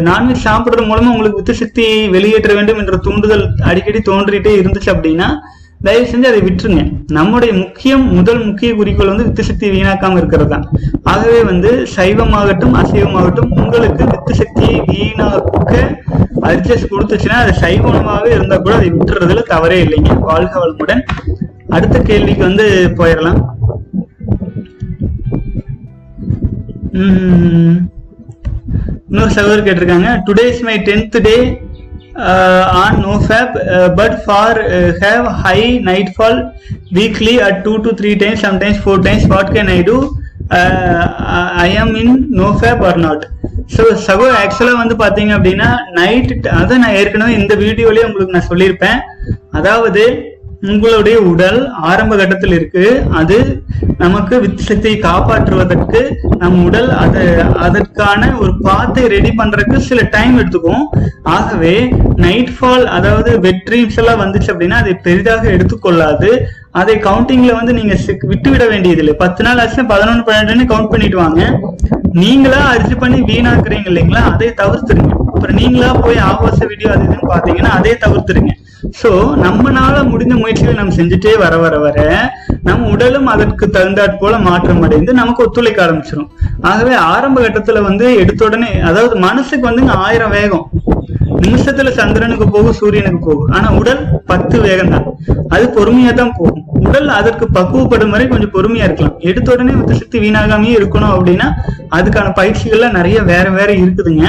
[0.00, 5.28] நான்வெஜ் சாப்பிடுறது மூலமா உங்களுக்கு வித்து சக்தி வெளியேற்ற வேண்டும் என்ற தூண்டுதல் அடிக்கடி தோன்றிட்டே இருந்துச்சு அப்படின்னா
[5.86, 6.82] தயவு செஞ்சு அதை விட்டுருங்க.
[7.16, 10.66] நம்முடைய முக்கியம் முதல் முக்கிய குறிக்கோள் வந்து வித்து சக்தி வீணாக்காம இருக்கிறது தான்.
[11.12, 15.74] ஆகவே வந்து சைவமாகட்டும் அசைவமாகட்டும் உங்களுக்கு வித்து சக்தியை வீணாக்க
[16.50, 20.12] அட்ஜஸ்ட் கொடுத்துச்சுன்னா அது சைவமாகவே இருந்தா கூட அதை விட்டுறதுல தவறே இல்லைங்க.
[20.28, 21.02] வாழ்க வளமுடன்.
[21.76, 22.66] அடுத்த கேள்விக்கு வந்து
[23.00, 23.40] போயிடலாம்.
[29.10, 31.34] இன்னொரு சகோதரர் கேட்டிருக்காங்க today is my tenth day
[32.82, 33.54] on NoFap
[34.00, 34.58] but for
[35.04, 35.58] have high
[35.90, 36.40] night fall
[36.92, 39.98] weekly at two to three times sometimes four times what can I do
[41.66, 42.16] I am in
[42.60, 43.24] NoFap or not
[43.74, 48.98] so சகோ ஆக்சுவலாக வந்து பார்த்தீங்க அப்படின்னா night அதை நான் ஏற்கனவே இந்த வீடியோலேயே உங்களுக்கு நான் சொல்லியிருப்பேன்.
[49.58, 50.02] அதாவது
[50.62, 53.02] உங்களுடைய உடல் ஆரம்ப கட்டத்தில் இருக்கு.
[53.10, 53.62] அது
[53.98, 60.84] நமக்கு வித்து சக்தியை காப்பாற்றுவதற்கு நம் உடல் அது அதற்கான ஒரு பாத்தை ரெடி பண்றதுக்கு சில டைம் எடுத்துக்கும்
[61.22, 66.38] ஆகவே நைட் ஃபால் அதாவது வெட்ரீம்ஸ் எல்லாம் வந்துச்சு அப்படின்னா அதை பெரிதாக எடுத்துக்கொள்ளாது.
[66.70, 71.16] அதை கவுண்டிங்ல வந்து நீங்க சிக்- விட்டுவிட வேண்டியது இல்லை பத்து நாள் ஆச்சு பதினொன்று பன்னெண்டுன்னு கவுண்ட் பண்ணிட்டு
[71.16, 71.60] வாங்க.
[72.12, 74.32] நீங்களா அரிசி பண்ணி வீணாக்குறீங்க இல்லைங்களா?
[74.32, 75.10] அதை தவிர்த்துருங்க.
[75.10, 78.48] அப்புறம் நீங்களா போய் ஆபாச வீடியோ அது இதுன்னு பாத்தீங்கன்னா அதே தவிர்த்துருங்க.
[79.00, 79.10] சோ
[79.42, 81.98] நம்மனால முடிந்த முயற்சிகளை நம்ம செஞ்சுட்டே வர வர வர
[82.62, 88.44] நம்ம உடலும் அதற்கு தகுந்தாற் போல மாற்றம் அடைந்து நமக்கு ஒத்துழைக்க ஆரம்பிச்சிடும் ஆகவே ஆரம்ப கட்டத்துல வந்து எடுத்த
[88.44, 90.66] உடனே அதாவது மனசுக்கு வந்து ஆயிரம் வேகம்.
[91.44, 93.50] நிமிஷத்துல சந்திரனுக்கு போகும் சூரியனுக்கு போகும்.
[93.50, 95.06] ஆனா உடல் பத்து வேகம் தான்
[95.48, 96.64] அது பொறுமையா தான் போகும்.
[96.90, 99.16] உடல் அதற்கு பக்குவப்படும் வரை கொஞ்சம் பொறுமையா இருக்கலாம்.
[99.30, 101.48] எடுத்த உடனே வித்து சக்தி வீணாகாமையே இருக்கணும் அப்படின்னா
[101.96, 104.24] அதுக்கான பயிற்சிகள்லாம் நிறைய வேற வேற இருக்குதுங்க.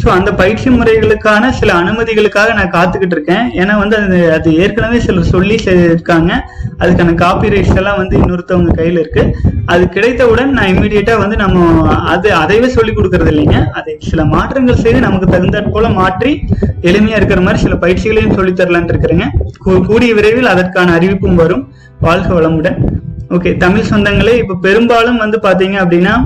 [0.00, 3.44] ஸோ அந்த பயிற்சி முறைகளுக்கான சில அனுமதிகளுக்காக நான் காத்துக்கிட்டு இருக்கேன்.
[3.60, 5.56] ஏன்னா வந்து அது அது ஏற்கனவே சிலர் சொல்லி
[5.90, 6.32] இருக்காங்க
[6.82, 9.22] அதுக்கான காப்பி ரைட்ஸ் எல்லாம் வந்து இன்னொருத்தவங்க கையில இருக்கு.
[9.72, 13.58] அது கிடைத்தவுடன் நான் இம்மிடியட்டா வந்து நம்ம அது அதைவே சொல்லி கொடுக்கறது இல்லைங்க.
[13.78, 16.32] அதை சில மாற்றங்கள் செய்து நமக்கு தகுந்தாற் போல மாற்றி
[16.90, 19.26] எளிமையா இருக்கிற மாதிரி சில பயிற்சிகளையும் சொல்லி தரலான் இருக்கிறேங்க.
[19.90, 21.64] கூடிய விரைவில் அதற்கான அறிவிப்பும் வரும்.
[22.00, 22.76] வாழ்க வளமுடன்.
[23.30, 26.24] ஓகே தமிழ் சொந்தங்களே இப்ப பெரும்பாலும் வந்து பாத்தீங்க அப்படின்னா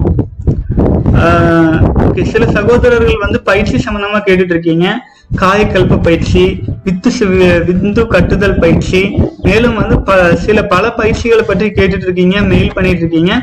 [1.99, 5.01] ஓகே சில சகோதரர்கள் வந்து பயிற்சி சம்பந்தமா கேட்டுட்டு இருக்கீங்க.
[5.41, 12.03] காயக்கல்ப பயிற்சி வித்து சிவ- விந்து கட்டுதல் பயிற்சி மேலும் வந்து ப- சில பல பயிற்சிகளை பற்றி கேட்டுட்டு
[12.03, 13.43] இருக்கீங்க மெயில் பண்ணிட்டு இருக்கீங்க.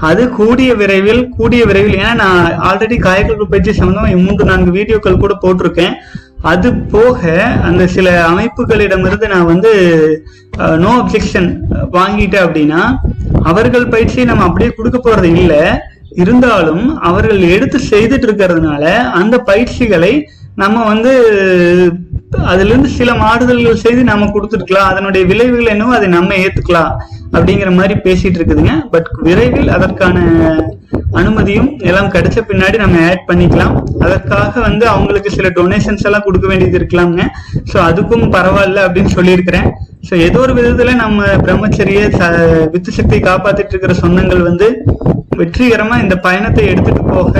[0.00, 5.38] அது கூடிய விரைவில் கூடிய விரைவில் ஏன்னா நான் ஆல்ரெடி காயக்கல்ப பயிற்சி சம்பந்தமா மூன்று நான்கு வீடியோக்கள் கூட
[5.42, 5.92] போட்டிருக்கேன்.
[6.44, 7.20] அது போக
[7.62, 9.70] அந்த சில அமைப்புகளிடமிருந்து நான் வந்து
[10.76, 11.48] நோ அப்ஜெக்ஷன்
[11.90, 12.82] வாங்கிட்டேன் அப்படின்னா
[13.42, 15.54] அவர்கள் பயிற்சியை நம்ம அப்படியே கொடுக்க போறது இல்ல.
[16.16, 20.12] இருந்தாலும் அவர்கள் எடுத்து செய்துட்டு இருக்கிறதுனால அந்த பயிற்சிகளை
[20.62, 21.12] நம்ம வந்து
[22.50, 24.88] அதுல இருந்து சில மாறுதல்கள் செய்து நம்ம கொடுத்துருக்கலாம்.
[24.92, 26.92] அதனுடைய விளைவுகள் என்னவோ அதை நம்ம ஏத்துக்கலாம்
[27.34, 28.74] அப்படிங்கிற மாதிரி பேசிட்டு இருக்குதுங்க.
[28.94, 30.16] பட் விரைவில் அதற்கான
[31.20, 33.74] அனுமதியும் எல்லாம் கிடைச்ச பின்னாடி நம்ம ஆட் பண்ணிக்கலாம்.
[34.04, 37.24] அதற்காக வந்து அவங்களுக்கு சில டொனேஷன்ஸ் எல்லாம் கொடுக்க வேண்டியது இருக்கலாம்ங்க.
[37.72, 39.68] ஸோ அதுக்கும் பரவாயில்ல அப்படின்னு சொல்லியிருக்கிறேன்.
[40.08, 42.34] ஸோ ஏதோ ஒரு விதத்துல நம்ம பிரம்மச்சரிய ச-
[42.72, 44.66] வித்து சக்தியை காப்பாத்திட்டு இருக்கிற சொந்தங்கள் வந்து
[45.36, 47.34] வெற்றிகரமா இந்த பயணத்தை எடுத்துட்டு போக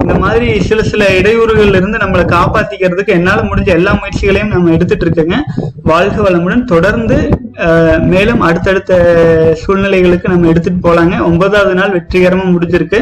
[0.00, 5.38] இந்த மாதிரி சில சில இடையூறுகள்ல இருந்து நம்மளை காப்பாத்திக்கிறதுக்கு என்னால முடிஞ்ச எல்லா முயற்சிகளையும் நம்ம எடுத்துட்டு இருக்கோங்க
[5.82, 7.16] வாழ்க வளமுடன் தொடர்ந்து
[8.06, 8.94] மேலும் அடுத்தடுத்த
[9.62, 11.24] சூழ்நிலைகளுக்கு நம்ம எடுத்துட்டு போலாங்க.
[11.24, 12.98] ஒன்பதாவது நாள் வெற்றிகரமா முடிஞ்சிருக்கு.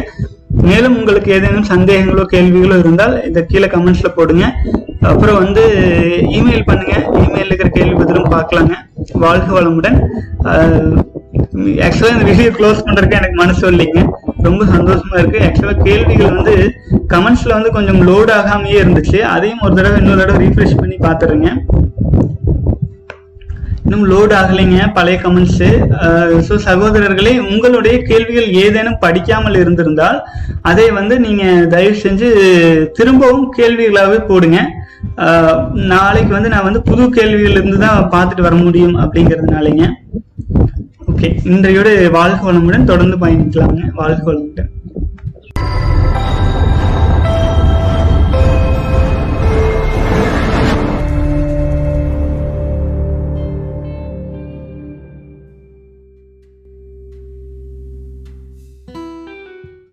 [0.63, 4.45] மேலும் உங்களுக்கு ஏதேனும் சந்தேகங்களோ கேள்விகளோ இருந்தால் இந்த கீழே கமெண்ட்ஸ்ல போடுங்க.
[5.03, 5.63] அப்புறம் வந்து
[6.31, 6.95] இமெயில் பண்ணுங்க.
[7.19, 8.75] இமெயில் இருக்கிற கேள்வி பதிலும் பார்க்கலாங்க.
[9.25, 9.99] வாழ்க வளமுடன்.
[11.87, 14.01] ஆக்சுவலா இந்த வீடியோ க்ளோஸ் பண்றதுக்கு எனக்கு மனசு இல்லைங்க
[14.47, 15.41] ரொம்ப சந்தோஷமா இருக்கு.
[15.47, 16.55] ஆக்சுவலா கேள்விகள் வந்து
[17.13, 19.19] கமெண்ட்ஸ்ல வந்து கொஞ்சம் லோட் ஆகாமயே இருந்துச்சு.
[19.35, 21.49] அதையும் ஒரு தடவை இன்னொரு தடவை ரீஃப்ரெஷ் பண்ணி பாத்துருங்க
[23.87, 25.69] இன்னும் லோட் ஆகலைங்க பழைய கமெண்ட்ஸு
[26.47, 30.19] ஸோ சகோதரர்களே உங்களுடைய கேள்விகள் ஏதேனும் படிக்காமல் இருந்திருந்தால்
[30.71, 32.29] அதை வந்து நீங்கள் தயவு செஞ்சு
[32.99, 34.61] திரும்பவும் கேள்விகளாகவே போடுங்க.
[35.93, 39.85] நாளைக்கு வந்து நான் வந்து புது கேள்விகள் இருந்து தான் பார்த்துட்டு வர முடியும் அப்படிங்கிறதுனாலங்க.
[41.11, 43.83] ஓகே இன்றையோடு வாழ்க வளமுடன் தொடர்ந்து பயணிக்கலாங்க.
[44.01, 44.71] வாழ்க வளமுடன்.